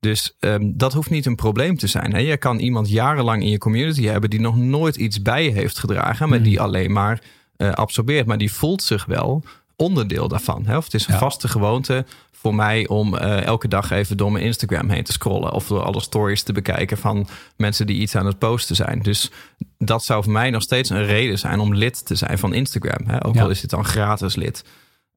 Dus 0.00 0.36
ehm, 0.40 0.72
dat 0.74 0.92
hoeft 0.92 1.10
niet 1.10 1.26
een 1.26 1.36
probleem 1.36 1.76
te 1.76 1.86
zijn. 1.86 2.12
Hè? 2.12 2.18
Je 2.18 2.36
kan 2.36 2.58
iemand 2.58 2.88
jarenlang 2.88 3.42
in 3.42 3.50
je 3.50 3.58
community 3.58 4.04
hebben 4.04 4.30
die 4.30 4.40
nog 4.40 4.56
nooit 4.56 4.96
iets 4.96 5.22
bij 5.22 5.44
je 5.44 5.50
heeft 5.50 5.78
gedragen, 5.78 6.28
maar 6.28 6.42
die 6.42 6.60
alleen 6.60 6.92
maar 6.92 7.22
eh, 7.56 7.70
absorbeert. 7.72 8.26
Maar 8.26 8.38
die 8.38 8.52
voelt 8.52 8.82
zich 8.82 9.04
wel 9.04 9.44
onderdeel 9.76 10.28
daarvan. 10.28 10.66
Hè? 10.66 10.76
Of 10.76 10.84
het 10.84 10.94
is 10.94 11.06
een 11.06 11.12
Ja. 11.12 11.18
vaste 11.18 11.48
gewoonte 11.48 12.06
voor 12.32 12.54
mij 12.54 12.88
om 12.88 13.16
eh, 13.16 13.42
elke 13.42 13.68
dag 13.68 13.90
even 13.90 14.16
door 14.16 14.32
mijn 14.32 14.44
Instagram 14.44 14.88
heen 14.88 15.04
te 15.04 15.12
scrollen. 15.12 15.52
Of 15.52 15.66
door 15.66 15.82
alle 15.82 16.00
stories 16.00 16.42
te 16.42 16.52
bekijken 16.52 16.98
van 16.98 17.28
mensen 17.56 17.86
die 17.86 18.00
iets 18.00 18.16
aan 18.16 18.26
het 18.26 18.38
posten 18.38 18.76
zijn. 18.76 18.98
Dus 19.02 19.30
dat 19.78 20.04
zou 20.04 20.22
voor 20.22 20.32
mij 20.32 20.50
nog 20.50 20.62
steeds 20.62 20.90
een 20.90 21.04
reden 21.04 21.38
zijn 21.38 21.60
om 21.60 21.74
lid 21.74 22.06
te 22.06 22.14
zijn 22.14 22.38
van 22.38 22.54
Instagram. 22.54 23.06
Hè? 23.08 23.24
Ook 23.26 23.34
Ja. 23.34 23.42
al 23.42 23.50
is 23.50 23.60
het 23.62 23.70
dan 23.70 23.84
gratis 23.84 24.34
lid. 24.36 24.64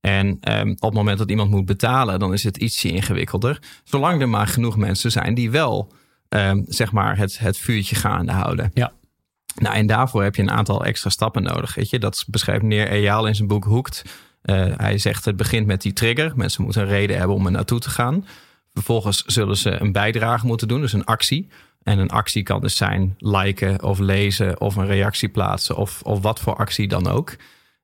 En 0.01 0.37
ehm, 0.41 0.69
op 0.69 0.81
het 0.81 0.93
moment 0.93 1.17
dat 1.17 1.29
iemand 1.29 1.49
moet 1.49 1.65
betalen, 1.65 2.19
dan 2.19 2.33
is 2.33 2.43
het 2.43 2.57
ietsje 2.57 2.89
ingewikkelder. 2.89 3.59
Zolang 3.83 4.21
er 4.21 4.29
maar 4.29 4.47
genoeg 4.47 4.77
mensen 4.77 5.11
zijn 5.11 5.33
die 5.33 5.51
wel 5.51 5.91
ehm, 6.29 6.61
zeg 6.67 6.91
maar 6.91 7.17
het, 7.17 7.39
het 7.39 7.57
vuurtje 7.57 7.95
gaande 7.95 8.31
houden. 8.31 8.71
Ja. 8.73 8.91
Nou, 9.55 9.75
en 9.75 9.87
daarvoor 9.87 10.23
heb 10.23 10.35
je 10.35 10.41
een 10.41 10.51
aantal 10.51 10.85
extra 10.85 11.09
stappen 11.09 11.43
nodig. 11.43 11.75
Weet 11.75 11.89
je? 11.89 11.99
Dat 11.99 12.23
beschrijft 12.27 12.61
meneer 12.61 12.87
Eyaal 12.87 13.27
in 13.27 13.35
zijn 13.35 13.47
boek 13.47 13.63
Hoekt. 13.65 14.01
Eh, 14.47 14.65
hij 14.77 14.97
zegt 14.97 15.25
het 15.25 15.35
begint 15.35 15.67
met 15.67 15.81
die 15.81 15.93
trigger. 15.93 16.31
Mensen 16.35 16.63
moeten 16.63 16.81
een 16.81 16.87
reden 16.87 17.17
hebben 17.17 17.35
om 17.35 17.45
er 17.45 17.51
naartoe 17.51 17.79
te 17.79 17.89
gaan. 17.89 18.25
Vervolgens 18.73 19.23
zullen 19.25 19.57
ze 19.57 19.81
een 19.81 19.91
bijdrage 19.91 20.45
moeten 20.45 20.67
doen, 20.67 20.81
dus 20.81 20.93
een 20.93 21.05
actie. 21.05 21.47
En 21.83 21.99
een 21.99 22.09
actie 22.09 22.43
kan 22.43 22.61
dus 22.61 22.75
zijn 22.75 23.15
liken 23.17 23.83
of 23.83 23.99
lezen 23.99 24.61
of 24.61 24.75
een 24.75 24.85
reactie 24.85 25.29
plaatsen 25.29 25.75
of, 25.75 26.01
of 26.01 26.21
wat 26.21 26.39
voor 26.39 26.55
actie 26.55 26.87
dan 26.87 27.07
ook. 27.07 27.35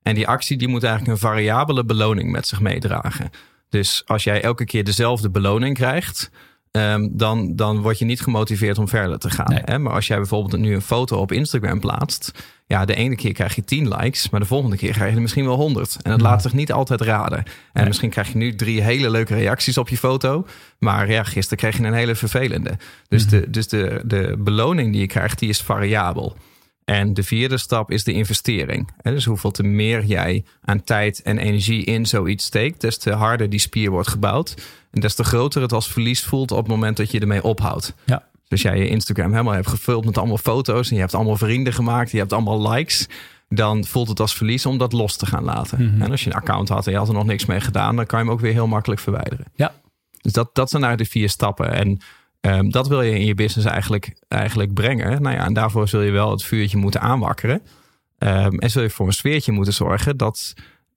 En 0.02 0.14
die 0.14 0.28
actie 0.28 0.56
die 0.56 0.68
moet 0.68 0.82
eigenlijk 0.82 1.12
een 1.12 1.28
variabele 1.28 1.84
beloning 1.84 2.30
met 2.30 2.46
zich 2.46 2.60
meedragen. 2.60 3.30
Dus 3.68 4.02
als 4.06 4.24
jij 4.24 4.42
elke 4.42 4.64
keer 4.64 4.84
dezelfde 4.84 5.30
beloning 5.30 5.74
krijgt, 5.74 6.30
ehm, 6.74 7.08
dan, 7.10 7.56
dan 7.56 7.82
word 7.82 7.98
je 7.98 8.04
niet 8.04 8.20
gemotiveerd 8.20 8.78
om 8.78 8.88
verder 8.88 9.18
te 9.18 9.30
gaan. 9.30 9.50
Nee. 9.50 9.62
Hè? 9.64 9.78
Maar 9.78 9.92
als 9.92 10.06
jij 10.06 10.16
bijvoorbeeld 10.16 10.62
nu 10.62 10.74
een 10.74 10.82
foto 10.82 11.16
op 11.16 11.32
Instagram 11.32 11.80
plaatst, 11.80 12.32
ja, 12.66 12.84
de 12.84 12.94
ene 12.94 13.16
keer 13.16 13.32
krijg 13.32 13.54
je 13.54 13.64
10 13.64 13.88
likes, 13.88 14.30
maar 14.30 14.40
de 14.40 14.46
volgende 14.46 14.76
keer 14.76 14.92
krijg 14.92 15.10
je 15.10 15.16
er 15.16 15.22
misschien 15.22 15.44
wel 15.44 15.56
100. 15.56 15.96
En 16.02 16.10
dat 16.10 16.20
laat 16.20 16.42
zich 16.42 16.52
niet 16.52 16.72
altijd 16.72 17.00
raden. 17.00 17.38
En 17.38 17.44
Nee. 17.72 17.86
misschien 17.86 18.10
krijg 18.10 18.28
je 18.28 18.36
nu 18.36 18.54
drie 18.54 18.82
hele 18.82 19.10
leuke 19.10 19.34
reacties 19.34 19.78
op 19.78 19.88
je 19.88 19.96
foto, 19.96 20.46
maar 20.78 21.10
ja, 21.10 21.22
gisteren 21.22 21.58
kreeg 21.58 21.76
je 21.76 21.84
een 21.84 21.92
hele 21.92 22.14
vervelende. 22.14 22.78
Dus, 23.08 23.26
de, 23.28 23.50
dus 23.50 23.68
de, 23.68 24.02
de 24.04 24.34
beloning 24.38 24.92
die 24.92 25.00
je 25.00 25.06
krijgt, 25.06 25.38
die 25.38 25.48
is 25.48 25.60
variabel. 25.60 26.36
En 26.84 27.14
de 27.14 27.22
vierde 27.22 27.58
stap 27.58 27.90
is 27.90 28.04
de 28.04 28.12
investering. 28.12 28.88
Dus 29.02 29.24
hoeveel 29.24 29.50
te 29.50 29.62
meer 29.62 30.04
jij 30.04 30.44
aan 30.60 30.84
tijd 30.84 31.22
en 31.22 31.38
energie 31.38 31.84
in 31.84 32.06
zoiets 32.06 32.44
steekt, 32.44 32.80
des 32.80 32.98
te 32.98 33.12
harder 33.12 33.50
die 33.50 33.58
spier 33.58 33.90
wordt 33.90 34.08
gebouwd. 34.08 34.54
En 34.94 35.00
des 35.00 35.14
te 35.14 35.24
groter 35.24 35.62
het 35.62 35.72
als 35.72 35.88
verlies 35.88 36.24
voelt 36.24 36.50
op 36.50 36.58
het 36.58 36.68
moment 36.68 36.96
dat 36.96 37.10
je 37.10 37.20
ermee 37.20 37.42
ophoudt. 37.42 37.94
Ja. 38.04 38.22
Dus 38.48 38.62
jij 38.62 38.78
je 38.78 38.88
Instagram 38.88 39.30
helemaal 39.30 39.54
hebt 39.54 39.68
gevuld 39.68 40.04
met 40.04 40.18
allemaal 40.18 40.38
foto's 40.38 40.88
en 40.88 40.94
je 40.94 41.00
hebt 41.00 41.14
allemaal 41.14 41.36
vrienden 41.36 41.72
gemaakt, 41.72 42.10
je 42.10 42.18
hebt 42.18 42.32
allemaal 42.32 42.70
likes. 42.70 43.08
Dan 43.48 43.84
voelt 43.84 44.08
het 44.08 44.20
als 44.20 44.34
verlies 44.34 44.66
om 44.66 44.78
dat 44.78 44.92
los 44.92 45.16
te 45.16 45.26
gaan 45.26 45.44
laten. 45.44 45.96
En 46.00 46.10
als 46.10 46.24
je 46.24 46.30
een 46.30 46.36
account 46.36 46.68
had 46.68 46.86
en 46.86 46.92
je 46.92 46.98
had 46.98 47.08
er 47.08 47.14
nog 47.14 47.24
niks 47.24 47.46
mee 47.46 47.60
gedaan, 47.60 47.96
dan 47.96 48.06
kan 48.06 48.18
je 48.18 48.24
hem 48.24 48.34
ook 48.34 48.40
weer 48.40 48.52
heel 48.52 48.66
makkelijk 48.66 49.00
verwijderen. 49.00 49.44
Ja. 49.54 49.74
Dus 50.20 50.32
dat, 50.32 50.54
dat 50.54 50.70
zijn 50.70 50.82
nou 50.82 50.96
de 50.96 51.04
vier 51.04 51.28
stappen. 51.28 51.72
En 51.72 51.98
ehm, 52.40 52.70
dat 52.70 52.88
wil 52.88 53.02
je 53.02 53.18
in 53.18 53.26
je 53.26 53.34
business 53.34 53.68
eigenlijk, 53.68 54.16
eigenlijk 54.28 54.74
brengen. 54.74 55.22
Nou 55.22 55.36
ja, 55.36 55.44
en 55.44 55.52
daarvoor 55.52 55.88
zul 55.88 56.00
je 56.00 56.10
wel 56.10 56.30
het 56.30 56.42
vuurtje 56.42 56.76
moeten 56.76 57.00
aanwakkeren. 57.00 57.62
Ehm, 58.18 58.58
en 58.58 58.70
zul 58.70 58.82
je 58.82 58.90
voor 58.90 59.06
een 59.06 59.12
sfeertje 59.12 59.52
moeten 59.52 59.74
zorgen 59.74 60.16
dat 60.16 60.54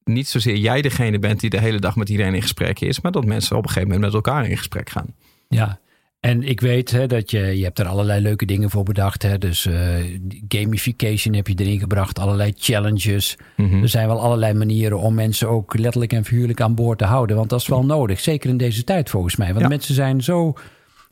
niet 0.08 0.28
zozeer 0.28 0.56
jij 0.56 0.82
degene 0.82 1.20
bent 1.20 1.40
die 1.40 1.50
de 1.50 1.60
hele 1.60 1.80
dag 1.80 1.96
met 1.96 2.10
iedereen 2.10 2.34
in 2.36 2.42
gesprek 2.42 2.80
is, 2.80 3.02
maar 3.02 3.12
dat 3.12 3.26
mensen 3.26 3.56
op 3.58 3.64
een 3.64 3.70
gegeven 3.70 3.90
moment 3.90 4.06
met 4.14 4.26
elkaar 4.26 4.50
in 4.50 4.58
gesprek 4.58 4.90
gaan. 4.90 5.14
Ja, 5.48 5.80
en 6.20 6.44
ik 6.44 6.60
weet 6.62 6.92
hè, 6.92 7.08
dat 7.08 7.32
je, 7.32 7.40
je 7.58 7.64
hebt 7.64 7.80
er 7.80 7.86
allerlei 7.86 8.22
leuke 8.22 8.46
dingen 8.46 8.70
voor 8.70 8.84
bedacht. 8.84 9.22
Hè? 9.24 9.38
Dus 9.38 9.66
eh, 9.66 9.96
gamification 10.48 11.34
heb 11.34 11.48
je 11.48 11.54
erin 11.58 11.80
gebracht, 11.80 12.20
allerlei 12.20 12.54
challenges. 12.58 13.38
Mhm. 13.58 13.82
Er 13.82 13.90
zijn 13.90 14.08
wel 14.08 14.22
allerlei 14.22 14.54
manieren 14.54 15.00
om 15.00 15.14
mensen 15.14 15.50
ook 15.50 15.78
letterlijk 15.78 16.14
en 16.14 16.26
figuurlijk 16.26 16.62
aan 16.62 16.76
boord 16.76 16.98
te 16.98 17.06
houden. 17.06 17.36
Want 17.36 17.50
dat 17.50 17.62
is 17.62 17.68
wel 17.68 17.86
nodig, 17.86 18.20
zeker 18.20 18.50
in 18.50 18.58
deze 18.58 18.84
tijd 18.84 19.10
volgens 19.10 19.36
mij. 19.36 19.48
Want 19.48 19.62
Ja. 19.62 19.68
mensen 19.68 19.96
zijn 19.96 20.24
zo 20.24 20.54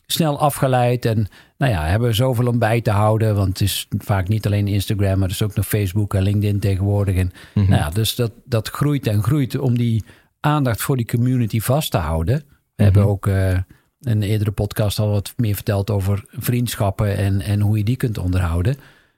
snel 0.06 0.40
afgeleid 0.40 1.06
en 1.06 1.28
nou 1.58 1.72
ja, 1.72 1.86
hebben 1.86 2.16
zoveel 2.16 2.48
om 2.48 2.60
bij 2.60 2.82
te 2.82 2.92
houden. 2.92 3.36
Want 3.36 3.48
het 3.48 3.62
is 3.62 3.88
vaak 3.98 4.28
niet 4.28 4.46
alleen 4.46 4.68
Instagram, 4.68 5.20
maar 5.20 5.28
er 5.28 5.34
is 5.34 5.42
ook 5.44 5.56
nog 5.56 5.66
Facebook 5.68 6.14
en 6.14 6.22
LinkedIn 6.24 6.60
tegenwoordig. 6.60 7.16
En, 7.16 7.32
Mhm. 7.54 7.70
nou 7.70 7.82
ja, 7.82 7.90
dus 7.90 8.16
dat, 8.16 8.32
dat 8.46 8.70
groeit 8.70 9.08
en 9.08 9.24
groeit 9.24 9.58
om 9.58 9.78
die 9.78 10.04
aandacht 10.40 10.82
voor 10.82 10.98
die 10.98 11.06
community 11.08 11.60
vast 11.60 11.92
te 11.92 11.98
houden. 11.98 12.44
We 12.76 12.84
hebben 12.84 13.06
ook 13.06 13.28
eh, 13.28 13.58
een 14.02 14.24
eerdere 14.24 14.52
podcast 14.52 15.00
al 15.00 15.10
wat 15.10 15.34
meer 15.38 15.56
verteld 15.56 15.90
over 15.90 16.24
vriendschappen 16.30 17.18
en, 17.18 17.42
en 17.42 17.60
hoe 17.62 17.78
je 17.78 17.84
die 17.84 17.96
kunt 17.96 18.18
onderhouden. 18.18 18.76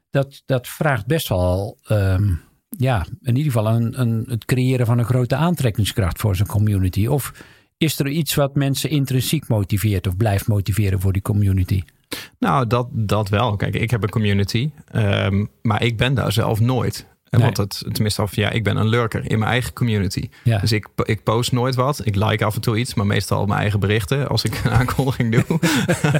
Dat, 0.09 0.41
dat 0.45 0.67
vraagt 0.67 1.05
best 1.05 1.27
wel, 1.27 1.77
ehm, 1.87 2.29
ja, 2.69 3.05
in 3.21 3.35
ieder 3.35 3.51
geval 3.51 3.73
een, 3.73 4.01
een, 4.01 4.25
het 4.29 4.45
creëren 4.45 4.85
van 4.85 4.97
een 4.97 5.05
grote 5.05 5.35
aantrekkingskracht 5.35 6.19
voor 6.19 6.35
zijn 6.35 6.47
community. 6.47 7.05
Of 7.07 7.33
is 7.77 7.99
er 7.99 8.07
iets 8.07 8.35
wat 8.35 8.55
mensen 8.55 8.89
intrinsiek 8.89 9.47
motiveert 9.47 10.07
of 10.07 10.17
blijft 10.17 10.47
motiveren 10.47 10.99
voor 10.99 11.13
die 11.13 11.21
community? 11.21 11.83
Nou, 12.39 12.67
dat, 12.67 12.87
dat 12.91 13.29
wel. 13.29 13.55
Kijk, 13.55 13.75
ik 13.75 13.91
heb 13.91 14.03
een 14.03 14.09
community, 14.09 14.69
ehm, 14.91 15.45
maar 15.61 15.83
ik 15.83 15.97
ben 15.97 16.13
daar 16.13 16.31
zelf 16.31 16.59
nooit. 16.59 17.07
En 17.29 17.39
Nee. 17.39 17.41
Want 17.41 17.57
het, 17.57 17.93
tenminste, 17.93 18.21
of 18.21 18.35
ja, 18.35 18.49
ik 18.49 18.63
ben 18.63 18.77
een 18.77 18.87
lurker 18.87 19.29
in 19.31 19.39
mijn 19.39 19.51
eigen 19.51 19.73
community. 19.73 20.29
Ja. 20.43 20.57
Dus 20.59 20.71
ik, 20.71 20.87
ik 21.03 21.23
post 21.23 21.51
nooit 21.51 21.75
wat. 21.75 22.01
Ik 22.03 22.15
like 22.15 22.45
af 22.45 22.55
en 22.55 22.61
toe 22.61 22.77
iets, 22.77 22.93
maar 22.93 23.05
meestal 23.05 23.45
mijn 23.45 23.59
eigen 23.59 23.79
berichten 23.79 24.27
als 24.27 24.43
ik 24.43 24.61
een 24.63 24.71
aankondiging 24.79 25.31
doe. 25.35 25.59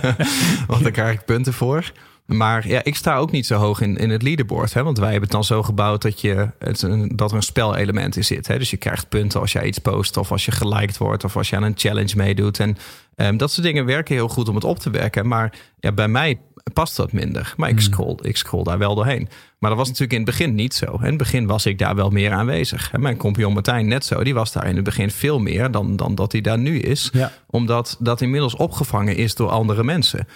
want 0.68 0.84
daar 0.84 0.92
krijg 0.92 1.20
ik 1.20 1.26
punten 1.26 1.54
voor. 1.54 1.92
Maar 2.28 2.68
ja, 2.68 2.84
ik 2.84 2.96
sta 2.96 3.18
ook 3.18 3.32
niet 3.32 3.46
zo 3.46 3.56
hoog 3.56 3.82
in, 3.82 3.98
in 3.98 4.10
het 4.10 4.22
leaderboard. 4.22 4.74
Hè? 4.74 4.84
Want 4.84 4.98
wij 4.98 5.12
hebben 5.12 5.24
het 5.30 5.32
dan 5.32 5.44
zo 5.44 5.64
gebouwd 5.64 6.02
dat, 6.02 6.22
je, 6.22 6.50
het, 6.60 6.88
dat 7.16 7.32
er 7.32 7.38
een 7.38 7.44
spelelement 7.44 8.16
in 8.16 8.26
zit. 8.26 8.48
Hè? 8.48 8.58
Dus 8.58 8.70
je 8.70 8.78
krijgt 8.78 9.10
punten 9.10 9.40
als 9.40 9.52
jij 9.52 9.66
iets 9.66 9.80
post 9.80 10.18
of 10.18 10.32
als 10.32 10.46
je 10.46 10.52
geliked 10.52 10.98
wordt 10.98 11.24
of 11.24 11.38
als 11.38 11.50
je 11.50 11.56
aan 11.56 11.64
een 11.64 11.74
challenge 11.76 12.16
meedoet. 12.16 12.60
En 12.60 12.78
ehm, 13.16 13.38
dat 13.38 13.52
soort 13.52 13.66
dingen 13.66 13.86
werken 13.86 14.16
heel 14.16 14.28
goed 14.28 14.50
om 14.50 14.56
het 14.56 14.64
op 14.64 14.80
te 14.80 14.90
werken. 14.90 15.28
Maar 15.28 15.54
ja, 15.80 15.92
bij 15.92 16.08
mij 16.08 16.40
past 16.74 16.96
dat 16.96 17.12
minder. 17.12 17.54
Maar 17.58 17.70
ik 17.70 17.80
scroll, 17.80 18.18
ik 18.22 18.38
scroll 18.38 18.64
daar 18.64 18.78
wel 18.78 18.96
doorheen. 18.96 19.30
Maar 19.60 19.70
dat 19.70 19.80
was 19.80 19.88
natuurlijk 19.88 20.20
in 20.20 20.26
het 20.26 20.38
begin 20.38 20.56
niet 20.56 20.74
zo. 20.74 20.86
In 20.86 21.06
het 21.06 21.18
begin 21.18 21.46
was 21.46 21.66
ik 21.66 21.78
daar 21.80 21.96
wel 21.96 22.10
meer 22.10 22.32
aanwezig. 22.32 22.92
En 22.92 23.02
mijn 23.02 23.18
compagnon 23.18 23.54
Martijn 23.54 23.88
net 23.88 24.06
zo. 24.06 24.24
Die 24.24 24.34
was 24.34 24.52
daar 24.52 24.68
in 24.68 24.76
het 24.76 24.84
begin 24.84 25.12
veel 25.12 25.40
meer 25.40 25.72
dan, 25.72 25.96
dan 25.96 26.16
dat 26.16 26.32
hij 26.32 26.42
daar 26.42 26.58
nu 26.58 26.80
is. 26.80 27.10
Ja. 27.14 27.32
Omdat 27.48 27.98
dat 28.00 28.22
inmiddels 28.22 28.56
opgevangen 28.56 29.16
is 29.16 29.36
door 29.36 29.50
andere 29.50 29.84
mensen. 29.84 30.28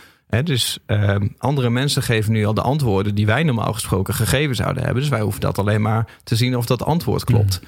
Dus 0.44 0.80
ehm, 0.86 1.28
andere 1.38 1.70
mensen 1.70 2.04
geven 2.04 2.32
nu 2.32 2.46
al 2.46 2.54
de 2.54 2.62
antwoorden 2.62 3.16
die 3.16 3.26
wij 3.26 3.44
normaal 3.44 3.74
gesproken 3.74 4.14
gegeven 4.14 4.56
zouden 4.56 4.84
hebben. 4.84 5.02
Dus 5.02 5.12
wij 5.12 5.22
hoeven 5.22 5.42
dat 5.42 5.58
alleen 5.58 5.82
maar 5.82 6.08
te 6.24 6.36
zien 6.36 6.58
of 6.58 6.66
dat 6.66 6.84
antwoord 6.84 7.24
klopt. 7.24 7.62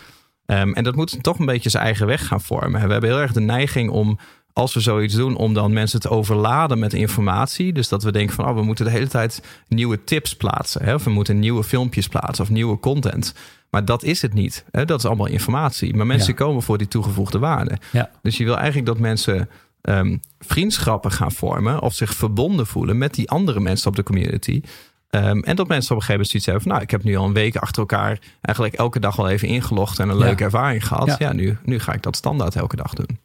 Ehm, 0.45 0.71
en 0.73 0.83
dat 0.83 0.95
moet 0.95 1.23
toch 1.23 1.39
een 1.39 1.45
beetje 1.45 1.69
zijn 1.69 1.83
eigen 1.83 2.07
weg 2.07 2.27
gaan 2.27 2.41
vormen. 2.41 2.85
We 2.85 2.91
hebben 2.91 3.09
heel 3.09 3.19
erg 3.19 3.33
de 3.33 3.39
neiging 3.41 3.89
om, 3.89 4.19
als 4.53 4.73
we 4.73 4.79
zoiets 4.79 5.15
doen, 5.15 5.35
om 5.35 5.53
dan 5.53 5.73
mensen 5.73 5.99
te 5.99 6.09
overladen 6.09 6.79
met 6.79 6.93
informatie. 6.93 7.73
Dus 7.73 7.87
dat 7.87 8.03
we 8.03 8.11
denken 8.11 8.35
van, 8.35 8.45
oh, 8.47 8.55
we 8.55 8.63
moeten 8.63 8.85
de 8.85 8.91
hele 8.91 9.07
tijd 9.07 9.43
nieuwe 9.67 10.03
tips 10.03 10.35
plaatsen. 10.35 10.83
Hè? 10.83 10.93
Of 10.93 11.03
we 11.03 11.09
moeten 11.09 11.39
nieuwe 11.39 11.63
filmpjes 11.63 12.07
plaatsen 12.07 12.43
of 12.43 12.49
nieuwe 12.49 12.79
content. 12.79 13.33
Maar 13.69 13.85
dat 13.85 14.03
is 14.03 14.21
het 14.21 14.33
niet. 14.33 14.65
Hè? 14.71 14.85
Dat 14.85 14.99
is 14.99 15.05
allemaal 15.05 15.27
informatie. 15.27 15.95
Maar 15.95 16.05
mensen 16.05 16.29
Ja. 16.31 16.37
komen 16.37 16.61
voor 16.61 16.77
die 16.77 16.87
toegevoegde 16.87 17.39
waarde. 17.39 17.77
Ja. 17.91 18.09
Dus 18.21 18.37
je 18.37 18.43
wil 18.43 18.55
eigenlijk 18.57 18.85
dat 18.85 18.97
mensen 18.99 19.49
ehm, 19.83 20.17
vriendschappen 20.39 21.11
gaan 21.11 21.31
vormen 21.31 21.81
of 21.81 21.93
zich 21.93 22.13
verbonden 22.13 22.67
voelen 22.67 22.97
met 22.97 23.13
die 23.13 23.29
andere 23.29 23.59
mensen 23.59 23.87
op 23.87 23.95
de 23.95 24.03
community. 24.03 24.61
Ehm, 25.09 25.39
en 25.39 25.55
dat 25.55 25.67
mensen 25.67 25.95
op 25.95 26.01
een 26.01 26.05
gegeven 26.05 26.11
moment 26.11 26.27
zoiets 26.29 26.45
hebben 26.45 26.63
van, 26.63 26.71
nou, 26.71 26.83
ik 26.83 26.91
heb 26.91 27.03
nu 27.03 27.15
al 27.15 27.25
een 27.25 27.33
week 27.33 27.55
achter 27.55 27.79
elkaar 27.81 28.19
eigenlijk 28.41 28.75
elke 28.75 28.99
dag 28.99 29.19
al 29.19 29.29
even 29.29 29.47
ingelogd 29.47 29.99
en 29.99 30.09
een 30.09 30.17
Ja. 30.17 30.23
leuke 30.25 30.43
ervaring 30.43 30.87
gehad. 30.87 31.07
Ja. 31.07 31.15
Ja, 31.19 31.33
nu, 31.33 31.57
nu 31.63 31.79
ga 31.79 31.93
ik 31.93 32.01
dat 32.03 32.15
standaard 32.15 32.55
elke 32.55 32.75
dag 32.75 32.93
doen. 32.93 33.19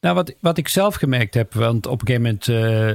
Nou, 0.00 0.14
wat, 0.14 0.34
wat 0.40 0.58
ik 0.58 0.68
zelf 0.68 0.94
gemerkt 0.94 1.34
heb, 1.34 1.54
want 1.54 1.86
op 1.86 2.00
een 2.00 2.06
gegeven 2.06 2.22
moment 2.22 2.48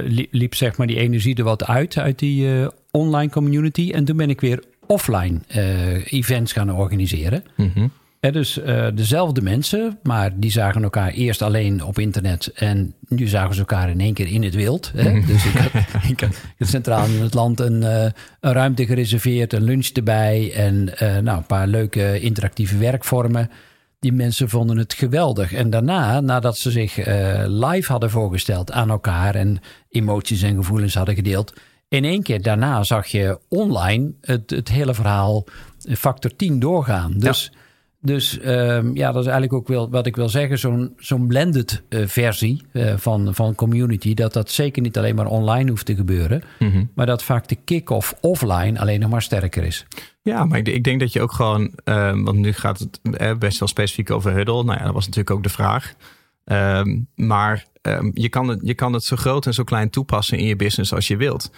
eh, 0.04 0.10
li- 0.12 0.28
liep 0.30 0.54
zeg 0.54 0.76
maar 0.76 0.86
die 0.86 0.96
energie 0.96 1.34
er 1.34 1.44
wat 1.44 1.64
uit, 1.66 1.96
uit 1.98 2.18
die 2.18 2.60
eh, 2.60 2.68
online 2.90 3.30
community. 3.30 3.90
En 3.94 4.04
toen 4.04 4.16
ben 4.16 4.30
ik 4.30 4.40
weer 4.40 4.62
offline 4.86 5.40
eh, 5.46 6.12
events 6.12 6.52
gaan 6.52 6.72
organiseren. 6.72 7.44
Mhm. 7.56 7.86
Dus 8.20 8.58
eh, 8.58 8.86
dezelfde 8.94 9.42
mensen, 9.42 9.98
maar 10.02 10.38
die 10.38 10.50
zagen 10.50 10.82
elkaar 10.82 11.10
eerst 11.10 11.42
alleen 11.42 11.84
op 11.84 11.98
internet. 11.98 12.52
En 12.54 12.94
nu 13.08 13.26
zagen 13.26 13.54
ze 13.54 13.60
elkaar 13.60 13.90
in 13.90 14.00
één 14.00 14.14
keer 14.14 14.26
in 14.26 14.42
het 14.42 14.54
wild. 14.54 14.92
Hè? 14.96 15.20
Dus 15.26 15.44
ik 15.44 15.52
had, 15.52 16.02
ik 16.08 16.20
had 16.20 16.34
centraal 16.58 17.06
in 17.06 17.22
het 17.22 17.34
land 17.34 17.60
een, 17.60 17.82
uh, 17.82 18.02
een, 18.40 18.52
ruimte 18.52 18.86
gereserveerd, 18.86 19.52
een 19.52 19.62
lunch 19.62 19.86
erbij. 19.86 20.52
En 20.54 20.88
uh, 21.02 21.18
nou, 21.18 21.38
een 21.38 21.46
paar 21.46 21.66
leuke 21.66 22.20
interactieve 22.20 22.78
werkvormen. 22.78 23.50
Die 24.00 24.12
mensen 24.12 24.48
vonden 24.48 24.76
het 24.76 24.94
geweldig. 24.94 25.52
En 25.52 25.70
daarna, 25.70 26.20
nadat 26.20 26.58
ze 26.58 26.70
zich 26.70 26.96
live 27.46 27.92
hadden 27.92 28.10
voorgesteld 28.10 28.72
aan 28.72 28.90
elkaar 28.90 29.34
en 29.34 29.60
emoties 29.88 30.42
en 30.42 30.54
gevoelens 30.56 30.94
hadden 30.94 31.14
gedeeld. 31.14 31.52
In 31.88 32.04
één 32.04 32.22
keer 32.22 32.42
daarna 32.42 32.82
zag 32.82 33.06
je 33.06 33.38
online 33.48 34.12
het, 34.20 34.50
het 34.50 34.68
hele 34.68 34.94
verhaal 34.94 35.44
factor 35.78 36.36
10 36.36 36.58
doorgaan. 36.58 37.12
Dus. 37.16 37.50
Ja. 37.52 37.57
Dus 38.00 38.38
um, 38.44 38.96
ja, 38.96 39.12
dat 39.12 39.22
is 39.22 39.30
eigenlijk 39.30 39.52
ook 39.52 39.68
wel 39.68 39.90
wat 39.90 40.06
ik 40.06 40.16
wil 40.16 40.28
zeggen. 40.28 40.58
Zo'n 40.58 40.92
zo'n 40.96 41.26
blended 41.26 41.82
uh, 41.88 42.06
versie 42.06 42.62
uh, 42.72 42.92
van, 42.96 43.34
van 43.34 43.54
community. 43.54 44.14
Dat 44.14 44.32
dat 44.32 44.50
zeker 44.50 44.82
niet 44.82 44.98
alleen 44.98 45.14
maar 45.14 45.26
online 45.26 45.70
hoeft 45.70 45.86
te 45.86 45.94
gebeuren. 45.94 46.42
Mm 46.58 46.70
-hmm. 46.70 46.90
Maar 46.94 47.06
dat 47.06 47.22
vaak 47.22 47.48
de 47.48 47.56
kick-off 47.64 48.14
offline 48.20 48.80
alleen 48.80 49.00
nog 49.00 49.10
maar 49.10 49.22
sterker 49.22 49.64
is. 49.64 49.86
Ja, 50.22 50.44
maar 50.44 50.58
ik, 50.58 50.68
ik 50.68 50.84
denk 50.84 51.00
dat 51.00 51.12
je 51.12 51.20
ook 51.20 51.32
gewoon... 51.32 51.72
Uh, 51.84 52.22
want 52.22 52.38
nu 52.38 52.52
gaat 52.52 52.78
het 52.78 53.00
eh, 53.12 53.34
best 53.34 53.58
wel 53.58 53.68
specifiek 53.68 54.10
over 54.10 54.32
Huddle. 54.32 54.64
Nou 54.64 54.78
ja, 54.78 54.84
dat 54.84 54.94
was 54.94 55.06
natuurlijk 55.06 55.36
ook 55.36 55.42
de 55.42 55.48
vraag. 55.48 55.94
Um, 56.44 57.08
maar 57.14 57.64
um, 57.82 58.10
je, 58.14 58.28
kan 58.28 58.48
het, 58.48 58.60
je 58.62 58.74
kan 58.74 58.92
het 58.92 59.04
zo 59.04 59.16
groot 59.16 59.46
en 59.46 59.54
zo 59.54 59.64
klein 59.64 59.90
toepassen 59.90 60.38
in 60.38 60.46
je 60.46 60.56
business 60.56 60.92
als 60.92 61.08
je 61.08 61.16
wilt. 61.16 61.50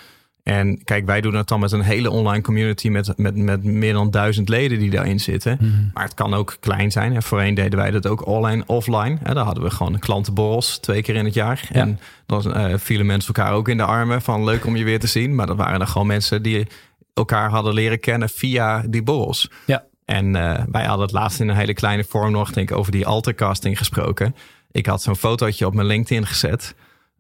En 0.43 0.85
kijk, 0.85 1.07
wij 1.07 1.21
doen 1.21 1.35
het 1.35 1.49
dan 1.49 1.61
met 1.61 1.73
een 1.73 1.83
hele 1.83 2.11
online 2.11 2.43
community 2.43 2.89
met, 2.89 3.13
met, 3.17 3.37
met 3.37 3.65
meer 3.65 3.93
dan 3.93 4.11
duizend 4.11 4.49
leden 4.49 4.79
die 4.79 4.91
daarin 4.91 5.21
zitten. 5.21 5.59
Mm. 5.61 5.91
Maar 5.95 6.05
het 6.05 6.15
kan 6.15 6.35
ook 6.35 6.57
klein 6.61 6.91
zijn. 6.91 7.15
En 7.15 7.23
voorheen 7.23 7.55
deden 7.55 7.79
wij 7.79 7.91
dat 7.91 8.07
ook 8.07 8.27
online, 8.27 8.63
offline. 8.67 9.19
En 9.23 9.35
daar 9.35 9.45
hadden 9.45 9.65
we 9.65 9.71
gewoon 9.71 9.99
klantenborrels 9.99 10.79
twee 10.79 11.03
keer 11.03 11.15
in 11.15 11.25
het 11.25 11.35
jaar. 11.35 11.69
Ja. 11.73 11.81
En 11.81 12.01
dan 12.27 12.57
uh, 12.57 12.75
vielen 12.77 13.07
mensen 13.07 13.35
elkaar 13.35 13.53
ook 13.53 13.69
in 13.69 13.77
de 13.77 13.85
armen 13.85 14.23
van 14.23 14.45
leuk 14.45 14.67
om 14.67 14.77
je 14.77 14.85
weer 14.85 15.01
te 15.01 15.07
zien. 15.07 15.35
Maar 15.35 15.47
dat 15.47 15.57
waren 15.57 15.79
dan 15.79 15.89
gewoon 15.89 16.07
mensen 16.07 16.43
die 16.43 16.67
elkaar 17.15 17.51
hadden 17.51 17.75
leren 17.75 18.01
kennen 18.01 18.29
via 18.29 18.85
die 18.89 19.03
borrels. 19.03 19.51
Ja. 19.67 19.85
En 20.05 20.27
uh, 20.27 20.59
wij 20.71 20.85
hadden 20.85 21.07
het 21.07 21.15
laatst 21.15 21.41
in 21.41 21.49
een 21.49 21.57
hele 21.57 21.75
kleine 21.75 22.05
vorm 22.05 22.33
nog, 22.33 22.53
denk 22.53 22.71
ik, 22.71 22.77
over 22.77 22.93
die 22.93 23.07
altercasting 23.07 23.79
gesproken. 23.79 24.35
Ik 24.71 24.87
had 24.87 25.03
zo'n 25.03 25.17
fotootje 25.17 25.67
op 25.67 25.75
mijn 25.75 25.87
LinkedIn 25.87 26.27
gezet. 26.27 26.75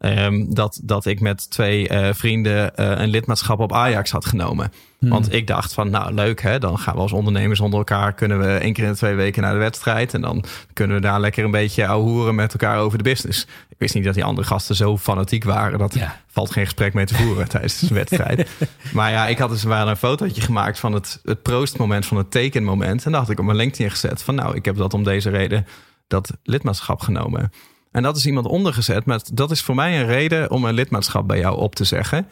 Um, 0.04 0.54
dat, 0.54 0.80
dat 0.82 1.06
ik 1.06 1.20
met 1.20 1.50
twee 1.50 1.90
uh, 1.90 2.08
vrienden 2.12 2.72
uh, 2.76 2.90
een 2.90 3.08
lidmaatschap 3.08 3.60
op 3.60 3.72
Ajax 3.72 4.10
had 4.10 4.26
genomen. 4.26 4.72
Hmm. 4.98 5.08
Want 5.08 5.32
ik 5.32 5.46
dacht 5.46 5.72
van, 5.72 5.90
nou 5.90 6.14
leuk 6.14 6.42
hè, 6.42 6.58
dan 6.58 6.78
gaan 6.78 6.94
we 6.94 7.00
als 7.00 7.12
ondernemers 7.12 7.60
onder 7.60 7.78
elkaar... 7.78 8.12
kunnen 8.12 8.38
we 8.38 8.46
één 8.46 8.72
keer 8.72 8.84
in 8.84 8.90
de 8.90 8.96
twee 8.96 9.14
weken 9.14 9.42
naar 9.42 9.52
de 9.52 9.58
wedstrijd... 9.58 10.14
en 10.14 10.20
dan 10.20 10.44
kunnen 10.72 10.96
we 10.96 11.02
daar 11.02 11.20
lekker 11.20 11.44
een 11.44 11.50
beetje 11.50 11.86
ouwehoeren 11.86 12.34
met 12.34 12.52
elkaar 12.52 12.78
over 12.78 12.98
de 12.98 13.04
business. 13.04 13.46
Ik 13.68 13.76
wist 13.78 13.94
niet 13.94 14.04
dat 14.04 14.14
die 14.14 14.24
andere 14.24 14.46
gasten 14.46 14.76
zo 14.76 14.98
fanatiek 14.98 15.44
waren... 15.44 15.78
dat 15.78 15.94
ja. 15.94 16.20
valt 16.26 16.50
geen 16.50 16.64
gesprek 16.64 16.94
mee 16.94 17.06
te 17.06 17.14
voeren 17.14 17.48
tijdens 17.58 17.78
de 17.78 17.94
wedstrijd. 17.94 18.48
maar 18.92 19.10
ja, 19.10 19.26
ik 19.26 19.38
had 19.38 19.50
dus 19.50 19.62
wel 19.62 19.88
een 19.88 19.96
fotootje 19.96 20.40
gemaakt 20.40 20.78
van 20.78 20.92
het, 20.92 21.20
het 21.24 21.42
proostmoment, 21.42 22.06
van 22.06 22.16
het 22.16 22.30
tekenmoment... 22.30 23.04
en 23.04 23.12
dat 23.12 23.20
had 23.20 23.30
ik 23.30 23.38
op 23.38 23.44
mijn 23.44 23.56
LinkedIn 23.56 23.90
gezet 23.90 24.22
van, 24.22 24.34
nou, 24.34 24.56
ik 24.56 24.64
heb 24.64 24.76
dat 24.76 24.94
om 24.94 25.04
deze 25.04 25.30
reden... 25.30 25.66
dat 26.06 26.30
lidmaatschap 26.42 27.00
genomen. 27.00 27.52
En 27.90 28.02
dat 28.02 28.16
is 28.16 28.26
iemand 28.26 28.46
ondergezet. 28.46 29.04
Maar 29.04 29.20
dat 29.32 29.50
is 29.50 29.62
voor 29.62 29.74
mij 29.74 30.00
een 30.00 30.06
reden 30.06 30.50
om 30.50 30.64
een 30.64 30.74
lidmaatschap 30.74 31.26
bij 31.26 31.38
jou 31.38 31.58
op 31.58 31.74
te 31.74 31.84
zeggen. 31.84 32.26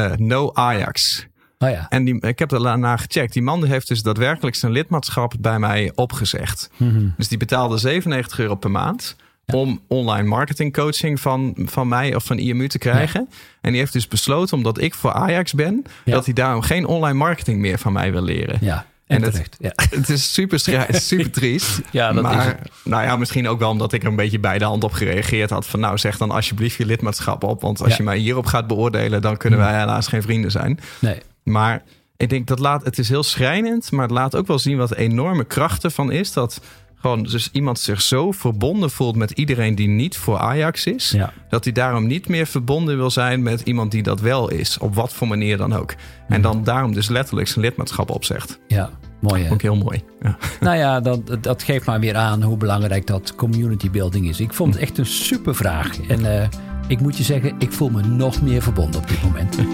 Uh, 0.00 0.12
no 0.16 0.50
Ajax. 0.52 1.26
Oh 1.58 1.70
ja. 1.70 1.86
En 1.88 2.04
die, 2.04 2.20
ik 2.20 2.38
heb 2.38 2.48
daarna 2.48 2.96
gecheckt. 2.96 3.32
Die 3.32 3.42
man 3.42 3.64
heeft 3.64 3.88
dus 3.88 4.02
daadwerkelijk 4.02 4.56
zijn 4.56 4.72
lidmaatschap 4.72 5.34
bij 5.40 5.58
mij 5.58 5.92
opgezegd. 5.94 6.70
Mm 6.76 6.90
-hmm. 6.90 7.14
Dus 7.16 7.28
die 7.28 7.38
betaalde 7.38 7.78
97 7.78 8.38
euro 8.38 8.54
per 8.54 8.70
maand. 8.70 9.16
Ja. 9.44 9.58
Om 9.58 9.80
online 9.88 10.28
marketing 10.28 10.72
coaching 10.72 11.20
van, 11.20 11.56
van 11.64 11.88
mij 11.88 12.14
of 12.14 12.24
van 12.24 12.38
IMU 12.38 12.68
te 12.68 12.78
krijgen. 12.78 13.26
Ja. 13.30 13.36
En 13.60 13.70
die 13.70 13.80
heeft 13.80 13.92
dus 13.92 14.08
besloten, 14.08 14.56
omdat 14.56 14.80
ik 14.80 14.94
voor 14.94 15.12
Ajax 15.12 15.52
ben, 15.52 15.84
dat 16.04 16.24
hij 16.24 16.34
daarom 16.34 16.62
geen 16.62 16.86
online 16.86 17.18
marketing 17.18 17.60
meer 17.60 17.78
van 17.78 17.92
mij 17.92 18.12
wil 18.12 18.22
leren. 18.22 18.58
Ja. 18.60 18.86
En, 19.06 19.16
en 19.16 19.22
het, 19.22 19.48
ja. 19.58 19.72
het 19.98 20.08
is 20.08 20.32
super, 20.32 20.58
super 20.88 21.30
triest. 21.30 21.80
ja, 21.90 22.12
dat 22.12 22.22
maar, 22.22 22.38
is 22.38 22.44
het. 22.44 22.70
Nou 22.84 23.02
ja, 23.04 23.16
misschien 23.16 23.48
ook 23.48 23.58
wel 23.58 23.70
omdat 23.70 23.92
ik 23.92 24.02
er 24.02 24.08
een 24.08 24.16
beetje 24.16 24.38
bij 24.38 24.58
de 24.58 24.64
hand 24.64 24.84
op 24.84 24.92
gereageerd 24.92 25.50
had. 25.50 25.66
Van 25.66 25.80
nou, 25.80 25.98
zeg 25.98 26.16
dan 26.16 26.30
alsjeblieft 26.30 26.76
je 26.76 26.86
lidmaatschap 26.86 27.44
op. 27.44 27.60
Want 27.60 27.80
als 27.80 27.90
Ja. 27.90 27.96
je 27.96 28.02
mij 28.02 28.18
hierop 28.18 28.46
gaat 28.46 28.66
beoordelen, 28.66 29.22
dan 29.22 29.36
kunnen 29.36 29.58
wij 29.58 29.78
helaas 29.78 30.06
geen 30.06 30.22
vrienden 30.22 30.50
zijn. 30.50 30.80
Nee. 30.98 31.18
Maar 31.42 31.82
ik 32.16 32.28
denk 32.28 32.46
dat 32.46 32.58
laat, 32.58 32.84
het 32.84 32.98
is 32.98 33.08
heel 33.08 33.22
schrijnend, 33.22 33.90
maar 33.90 34.02
het 34.02 34.10
laat 34.10 34.34
ook 34.36 34.46
wel 34.46 34.58
zien 34.58 34.76
wat 34.76 34.94
enorme 34.94 35.44
kracht 35.44 35.84
ervan 35.84 36.12
is. 36.12 36.32
Dat 36.32 36.60
gewoon 36.96 37.22
dus 37.22 37.48
iemand 37.52 37.78
zich 37.78 38.00
zo 38.00 38.32
verbonden 38.32 38.90
voelt 38.90 39.16
met 39.16 39.30
iedereen 39.30 39.74
die 39.74 39.88
niet 39.88 40.16
voor 40.16 40.38
Ajax 40.38 40.86
is. 40.86 41.10
Ja. 41.10 41.32
Dat 41.48 41.64
hij 41.64 41.72
daarom 41.72 42.06
niet 42.06 42.28
meer 42.28 42.46
verbonden 42.46 42.96
wil 42.96 43.10
zijn 43.10 43.42
met 43.42 43.60
iemand 43.60 43.90
die 43.90 44.02
dat 44.02 44.20
wel 44.20 44.50
is. 44.50 44.78
Op 44.78 44.94
wat 44.94 45.12
voor 45.12 45.28
manier 45.28 45.56
dan 45.56 45.72
ook. 45.72 45.94
En 46.28 46.42
dan 46.42 46.64
daarom 46.64 46.94
dus 46.94 47.08
letterlijk 47.08 47.48
zijn 47.48 47.64
lidmaatschap 47.64 48.10
opzegt. 48.10 48.58
Ja, 48.66 48.90
mooi 49.20 49.44
hè? 49.44 49.52
Ook 49.52 49.62
heel 49.62 49.76
mooi. 49.76 50.02
Ja. 50.20 50.36
Nou 50.60 50.76
ja, 50.78 51.00
dat, 51.00 51.38
dat 51.40 51.62
geeft 51.62 51.86
maar 51.86 52.00
weer 52.00 52.16
aan 52.16 52.42
hoe 52.42 52.56
belangrijk 52.56 53.06
dat 53.06 53.34
community 53.34 53.90
building 53.90 54.28
is. 54.28 54.40
Ik 54.40 54.52
vond 54.52 54.74
het 54.74 54.82
echt 54.82 54.98
een 54.98 55.06
super 55.06 55.54
vraag. 55.54 56.00
En 56.08 56.20
uh, 56.20 56.42
ik 56.88 57.00
moet 57.00 57.16
je 57.16 57.22
zeggen, 57.22 57.54
ik 57.58 57.72
voel 57.72 57.88
me 57.88 58.02
nog 58.02 58.42
meer 58.42 58.62
verbonden 58.62 59.00
op 59.00 59.08
dit 59.08 59.22
moment. 59.22 59.58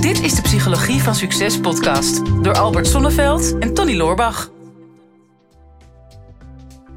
Dit 0.00 0.22
is 0.22 0.34
de 0.34 0.42
Psychologie 0.42 1.02
van 1.02 1.14
Succes 1.14 1.60
podcast 1.60 2.22
door 2.42 2.54
Albert 2.54 2.86
Sonneveld 2.86 3.58
en 3.58 3.74
Tony 3.74 3.96
Loorbach. 3.96 4.50